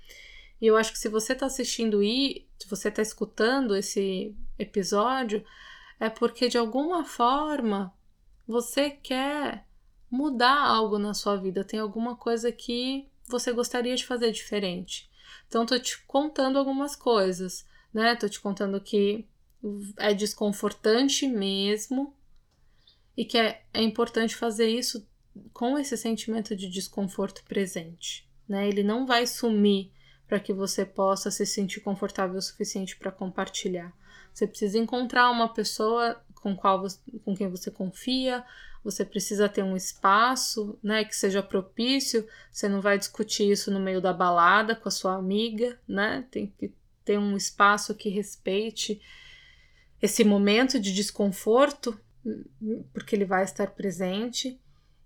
[0.59, 5.45] E eu acho que se você está assistindo e se você está escutando esse episódio,
[5.99, 7.93] é porque de alguma forma
[8.47, 9.66] você quer
[10.09, 15.09] mudar algo na sua vida, tem alguma coisa que você gostaria de fazer diferente.
[15.47, 18.15] Então, tô te contando algumas coisas, né?
[18.15, 19.27] Tô te contando que
[19.97, 22.13] é desconfortante mesmo
[23.15, 25.07] e que é, é importante fazer isso
[25.53, 28.67] com esse sentimento de desconforto presente, né?
[28.67, 29.91] Ele não vai sumir
[30.27, 33.93] para que você possa se sentir confortável o suficiente para compartilhar.
[34.33, 38.45] Você precisa encontrar uma pessoa com, qual você, com quem você confia,
[38.91, 42.25] você precisa ter um espaço, né, que seja propício.
[42.49, 46.25] Você não vai discutir isso no meio da balada com a sua amiga, né?
[46.31, 46.71] Tem que
[47.03, 49.01] ter um espaço que respeite
[50.01, 51.99] esse momento de desconforto,
[52.93, 54.57] porque ele vai estar presente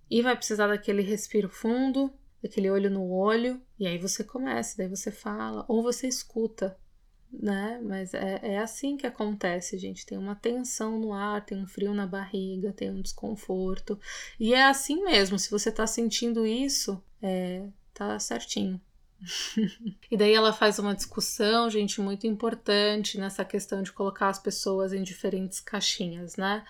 [0.09, 4.87] e vai precisar daquele respiro fundo, daquele olho no olho, e aí você começa, daí
[4.87, 6.77] você fala, ou você escuta,
[7.31, 7.79] né?
[7.83, 10.05] Mas é, é assim que acontece, gente.
[10.05, 13.99] Tem uma tensão no ar, tem um frio na barriga, tem um desconforto.
[14.39, 18.79] E é assim mesmo, se você tá sentindo isso, é, tá certinho.
[20.09, 24.93] e daí ela faz uma discussão, gente, muito importante nessa questão de colocar as pessoas
[24.93, 26.65] em diferentes caixinhas, né?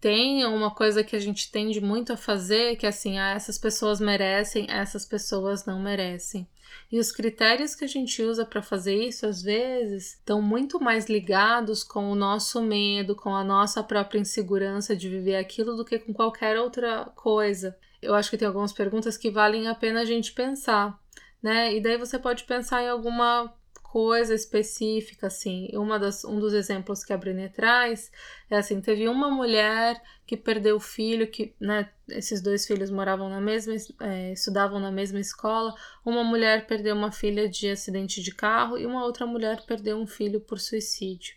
[0.00, 3.58] Tem uma coisa que a gente tende muito a fazer, que é assim, ah, essas
[3.58, 6.46] pessoas merecem, essas pessoas não merecem.
[6.90, 11.06] E os critérios que a gente usa para fazer isso, às vezes, estão muito mais
[11.06, 15.98] ligados com o nosso medo, com a nossa própria insegurança de viver aquilo do que
[15.98, 17.76] com qualquer outra coisa.
[18.00, 20.98] Eu acho que tem algumas perguntas que valem a pena a gente pensar
[21.46, 21.74] né?
[21.74, 23.52] E daí você pode pensar em alguma
[23.90, 25.68] coisa específica, assim.
[25.74, 28.10] Uma das, um dos exemplos que a Brené traz
[28.50, 33.28] é assim: teve uma mulher que perdeu o filho, que, né, esses dois filhos moravam
[33.28, 35.74] na mesma, é, estudavam na mesma escola.
[36.04, 40.06] Uma mulher perdeu uma filha de acidente de carro e uma outra mulher perdeu um
[40.06, 41.34] filho por suicídio.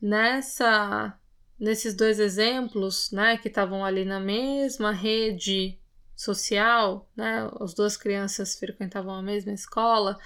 [0.00, 1.18] Nessa,
[1.58, 5.78] nesses dois exemplos, né, que estavam ali na mesma rede
[6.14, 7.50] social, né?
[7.58, 10.18] As duas crianças frequentavam a mesma escola.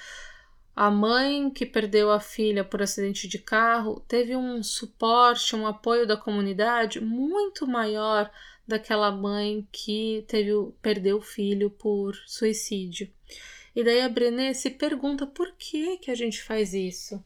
[0.74, 6.04] A mãe que perdeu a filha por acidente de carro teve um suporte, um apoio
[6.04, 8.28] da comunidade muito maior
[8.66, 10.50] daquela mãe que teve
[10.82, 13.08] perdeu o filho por suicídio.
[13.74, 17.22] E daí a Brené se pergunta por que que a gente faz isso?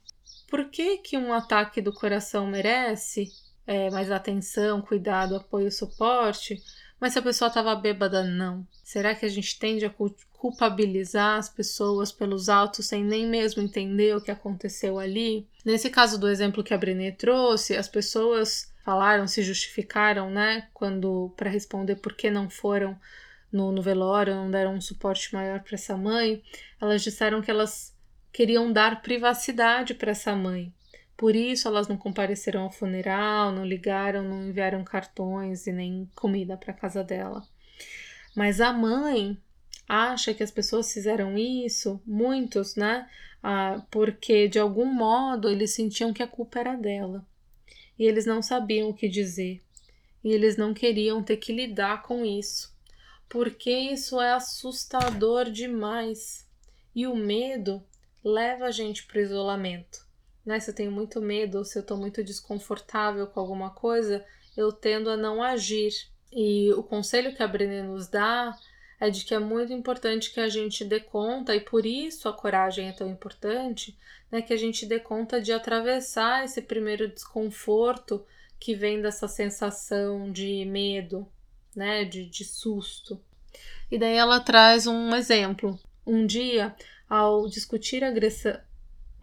[0.49, 3.31] Por que que um ataque do coração merece
[3.67, 6.63] é, mais atenção, cuidado, apoio, suporte?
[7.01, 8.67] Mas se a pessoa estava bêbada, não.
[8.83, 9.95] Será que a gente tende a
[10.33, 15.47] culpabilizar as pessoas pelos autos sem nem mesmo entender o que aconteceu ali?
[15.65, 21.33] Nesse caso do exemplo que a Brené trouxe, as pessoas falaram, se justificaram, né, quando
[21.37, 22.99] para responder por que não foram
[23.53, 26.43] no, no velório, não deram um suporte maior para essa mãe,
[26.81, 27.95] elas disseram que elas
[28.33, 30.73] queriam dar privacidade para essa mãe.
[31.19, 36.57] Por isso elas não compareceram ao funeral, não ligaram, não enviaram cartões e nem comida
[36.57, 37.45] para casa dela.
[38.37, 39.37] Mas a mãe
[39.89, 43.11] acha que as pessoas fizeram isso, muitos, né?
[43.43, 47.27] Ah, porque de algum modo eles sentiam que a culpa era dela.
[47.99, 49.61] E eles não sabiam o que dizer.
[50.23, 52.73] E eles não queriam ter que lidar com isso.
[53.29, 56.47] Porque isso é assustador demais.
[56.95, 57.83] E o medo
[58.23, 60.08] leva a gente para o isolamento
[60.49, 60.59] né?
[60.59, 64.25] Se eu tenho muito medo, se eu estou muito desconfortável com alguma coisa,
[64.57, 65.93] eu tendo a não agir.
[66.33, 68.57] E o conselho que a Brené nos dá
[68.99, 72.33] é de que é muito importante que a gente dê conta, e por isso a
[72.33, 73.95] coragem é tão importante,
[74.33, 74.41] né?
[74.41, 78.25] Que a gente dê conta de atravessar esse primeiro desconforto
[78.59, 81.29] que vem dessa sensação de medo,
[81.77, 82.07] né?
[82.07, 83.21] De, de susto.
[83.91, 85.79] E daí ela traz um exemplo.
[86.07, 86.75] Um dia,
[87.07, 88.59] ao discutir agressão,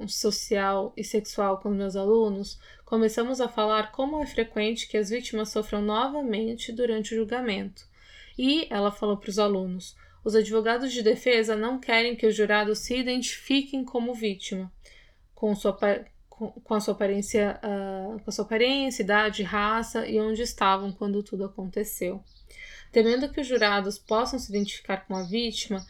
[0.07, 5.49] social e sexual com meus alunos, começamos a falar como é frequente que as vítimas
[5.49, 7.87] sofram novamente durante o julgamento.
[8.37, 12.79] E ela falou para os alunos: os advogados de defesa não querem que os jurados
[12.79, 14.71] se identifiquem como vítima,
[15.33, 15.77] com, sua,
[16.29, 21.23] com, a sua aparência, uh, com a sua aparência, idade, raça e onde estavam quando
[21.23, 22.23] tudo aconteceu.
[22.91, 25.85] Temendo que os jurados possam se identificar com a vítima,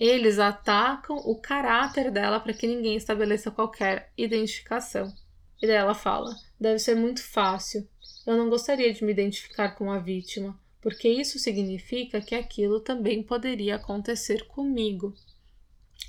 [0.00, 5.12] eles atacam o caráter dela para que ninguém estabeleça qualquer identificação.
[5.60, 7.88] E daí ela fala: deve ser muito fácil.
[8.24, 13.24] Eu não gostaria de me identificar com a vítima, porque isso significa que aquilo também
[13.24, 15.12] poderia acontecer comigo.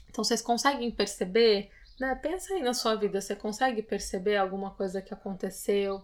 [0.07, 2.13] Então vocês conseguem perceber, né?
[2.13, 6.03] Pensa aí na sua vida, você consegue perceber alguma coisa que aconteceu,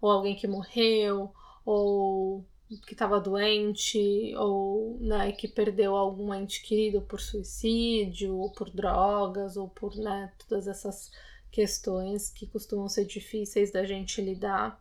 [0.00, 1.32] ou alguém que morreu,
[1.64, 2.46] ou
[2.86, 9.56] que estava doente ou né, que perdeu algum ente querido por suicídio ou por drogas
[9.56, 11.10] ou por né, todas essas
[11.50, 14.78] questões que costumam ser difíceis da gente lidar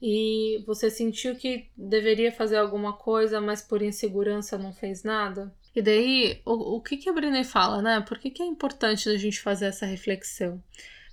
[0.00, 5.52] e você sentiu que deveria fazer alguma coisa, mas por insegurança não fez nada?
[5.74, 8.00] E daí, o, o que, que a Brené fala, né?
[8.00, 10.62] Por que, que é importante a gente fazer essa reflexão?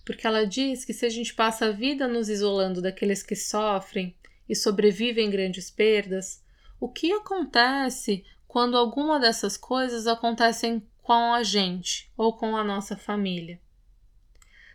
[0.05, 4.13] Porque ela diz que se a gente passa a vida nos isolando daqueles que sofrem,
[4.47, 6.43] e sobrevivem grandes perdas,
[6.79, 12.95] o que acontece quando alguma dessas coisas acontecem com a gente ou com a nossa
[12.95, 13.59] família?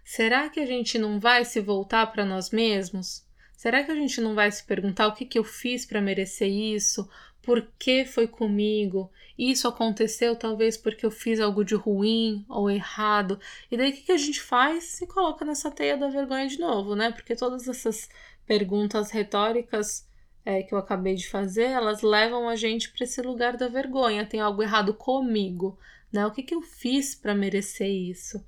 [0.05, 3.27] Será que a gente não vai se voltar para nós mesmos?
[3.55, 6.49] Será que a gente não vai se perguntar o que, que eu fiz para merecer
[6.49, 7.09] isso?
[7.43, 9.11] Por que foi comigo?
[9.39, 13.39] Isso aconteceu talvez porque eu fiz algo de ruim ou errado.
[13.71, 14.85] E daí o que, que a gente faz?
[14.85, 17.11] Se coloca nessa teia da vergonha de novo, né?
[17.11, 18.09] Porque todas essas
[18.49, 20.09] perguntas retóricas
[20.44, 24.24] é, que eu acabei de fazer, elas levam a gente para esse lugar da vergonha.
[24.24, 25.78] Tem algo errado comigo,
[26.11, 26.26] né?
[26.26, 28.42] O que, que eu fiz para merecer isso?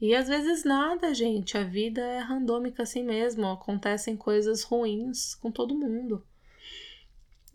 [0.00, 1.58] E às vezes nada, gente.
[1.58, 3.48] A vida é randômica assim mesmo.
[3.48, 6.24] Acontecem coisas ruins com todo mundo.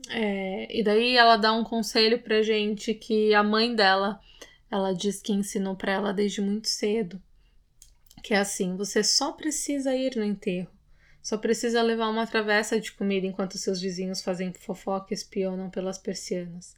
[0.10, 4.20] É, e daí ela dá um conselho pra gente que a mãe dela,
[4.70, 7.20] ela diz que ensinou pra ela desde muito cedo.
[8.22, 10.75] Que é assim, você só precisa ir no enterro.
[11.26, 15.98] Só precisa levar uma travessa de comida enquanto seus vizinhos fazem fofoca e espionam pelas
[15.98, 16.78] persianas.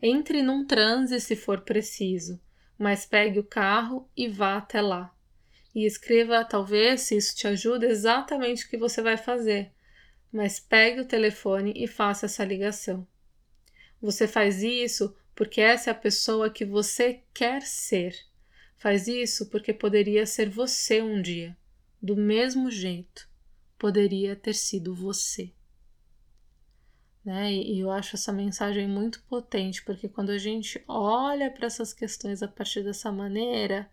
[0.00, 2.40] Entre num transe se for preciso,
[2.78, 5.12] mas pegue o carro e vá até lá.
[5.74, 9.72] E escreva, talvez, se isso te ajuda, exatamente o que você vai fazer.
[10.30, 13.04] Mas pegue o telefone e faça essa ligação.
[14.00, 18.14] Você faz isso porque essa é a pessoa que você quer ser.
[18.76, 21.56] Faz isso porque poderia ser você um dia,
[22.00, 23.27] do mesmo jeito
[23.78, 25.52] poderia ter sido você.
[27.24, 27.52] Né?
[27.52, 32.42] E eu acho essa mensagem muito potente, porque quando a gente olha para essas questões
[32.42, 33.90] a partir dessa maneira,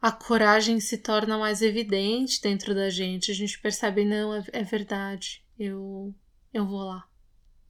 [0.00, 3.30] a coragem se torna mais evidente dentro da gente.
[3.30, 6.14] A gente percebe, não, é, é verdade, eu,
[6.54, 7.06] eu vou lá.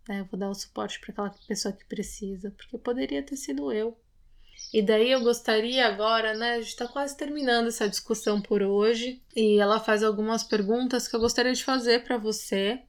[0.09, 0.21] Né?
[0.21, 3.99] Eu vou dar o suporte para aquela pessoa que precisa, porque poderia ter sido eu.
[4.73, 6.53] E daí eu gostaria agora, né?
[6.53, 11.17] A gente está quase terminando essa discussão por hoje e ela faz algumas perguntas que
[11.17, 12.81] eu gostaria de fazer para você,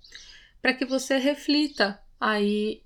[0.62, 2.84] para que você reflita aí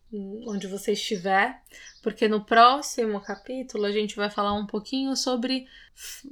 [0.48, 1.62] onde você estiver,
[2.02, 5.68] porque no próximo capítulo a gente vai falar um pouquinho sobre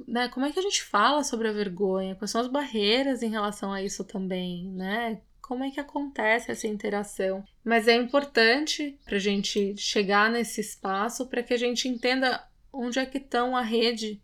[0.08, 3.28] né, como é que a gente fala sobre a vergonha, quais são as barreiras em
[3.28, 5.20] relação a isso também, né?
[5.42, 7.44] Como é que acontece essa interação?
[7.62, 12.42] Mas é importante para a gente chegar nesse espaço para que a gente entenda
[12.74, 14.22] onde é que estão a rede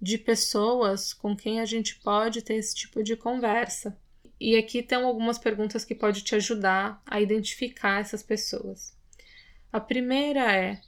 [0.00, 3.98] de pessoas com quem a gente pode ter esse tipo de conversa.
[4.40, 8.96] E aqui tem algumas perguntas que pode te ajudar a identificar essas pessoas.
[9.70, 10.80] A primeira é: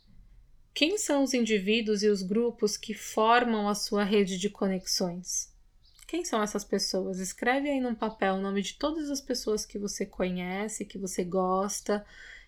[0.73, 5.53] quem são os indivíduos e os grupos que formam a sua rede de conexões?
[6.07, 7.19] Quem são essas pessoas?
[7.19, 11.23] Escreve aí num papel o nome de todas as pessoas que você conhece, que você
[11.23, 12.05] gosta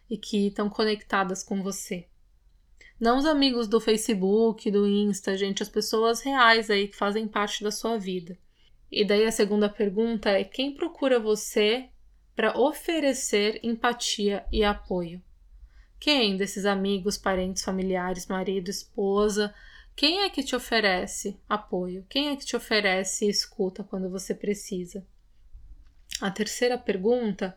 [0.08, 2.06] e que estão conectadas com você.
[2.98, 7.62] Não os amigos do Facebook, do Insta, gente, as pessoas reais aí que fazem parte
[7.62, 8.38] da sua vida.
[8.90, 11.88] E daí a segunda pergunta é: quem procura você
[12.36, 15.22] para oferecer empatia e apoio?
[15.98, 19.54] Quem desses amigos, parentes, familiares, marido, esposa,
[19.96, 22.04] quem é que te oferece apoio?
[22.08, 25.06] Quem é que te oferece escuta quando você precisa?
[26.20, 27.56] A terceira pergunta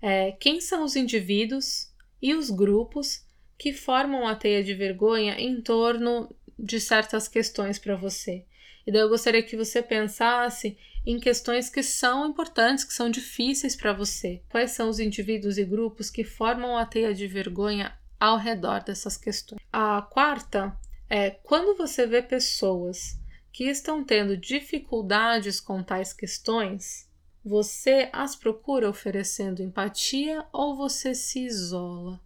[0.00, 3.26] é: quem são os indivíduos e os grupos
[3.60, 8.42] que formam a teia de vergonha em torno de certas questões para você.
[8.86, 13.76] E daí eu gostaria que você pensasse em questões que são importantes, que são difíceis
[13.76, 14.42] para você.
[14.48, 19.18] Quais são os indivíduos e grupos que formam a teia de vergonha ao redor dessas
[19.18, 19.60] questões?
[19.70, 20.74] A quarta
[21.10, 23.20] é quando você vê pessoas
[23.52, 27.06] que estão tendo dificuldades com tais questões,
[27.44, 32.18] você as procura oferecendo empatia ou você se isola?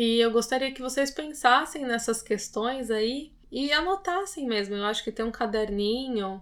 [0.00, 4.76] E eu gostaria que vocês pensassem nessas questões aí e anotassem mesmo.
[4.76, 6.40] Eu acho que ter um caderninho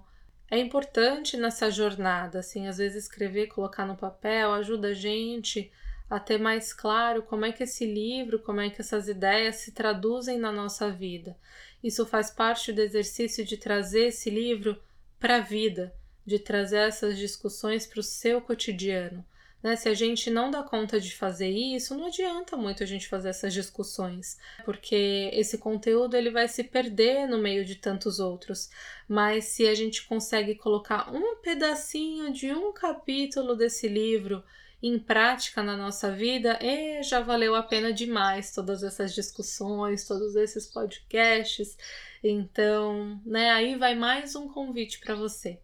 [0.50, 5.72] é importante nessa jornada, assim, às vezes escrever, colocar no papel ajuda a gente
[6.11, 9.72] a ter mais claro como é que esse livro, como é que essas ideias se
[9.72, 11.34] traduzem na nossa vida.
[11.82, 14.78] Isso faz parte do exercício de trazer esse livro
[15.18, 15.94] para a vida,
[16.26, 19.24] de trazer essas discussões para o seu cotidiano.
[19.67, 19.75] Né?
[19.75, 23.31] Se a gente não dá conta de fazer isso, não adianta muito a gente fazer
[23.31, 28.71] essas discussões, porque esse conteúdo ele vai se perder no meio de tantos outros.
[29.09, 34.45] Mas se a gente consegue colocar um pedacinho de um capítulo desse livro
[34.81, 40.37] em prática na nossa vida, e já valeu a pena demais todas essas discussões, todos
[40.37, 41.77] esses podcasts.
[42.23, 45.59] Então, né, aí vai mais um convite para você.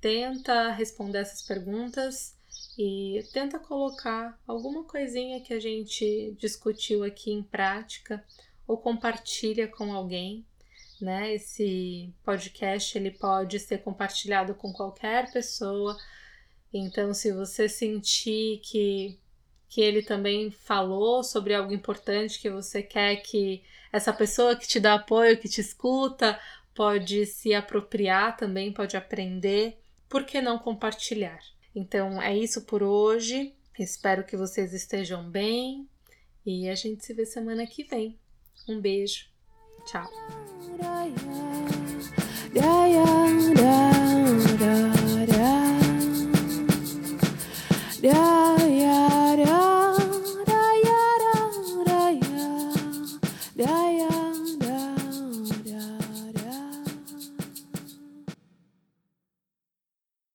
[0.00, 2.34] Tenta responder essas perguntas
[2.76, 8.24] e tenta colocar alguma coisinha que a gente discutiu aqui em prática
[8.66, 10.44] ou compartilha com alguém,
[11.00, 11.34] né?
[11.34, 15.96] Esse podcast ele pode ser compartilhado com qualquer pessoa.
[16.72, 19.18] Então, se você sentir que
[19.68, 23.60] que ele também falou sobre algo importante que você quer que
[23.92, 26.38] essa pessoa que te dá apoio, que te escuta,
[26.74, 29.76] pode se apropriar também, pode aprender.
[30.08, 31.40] Por que não compartilhar?
[31.74, 33.54] Então é isso por hoje.
[33.78, 35.88] Espero que vocês estejam bem
[36.46, 38.18] e a gente se vê semana que vem.
[38.68, 39.26] Um beijo.
[39.86, 40.10] Tchau.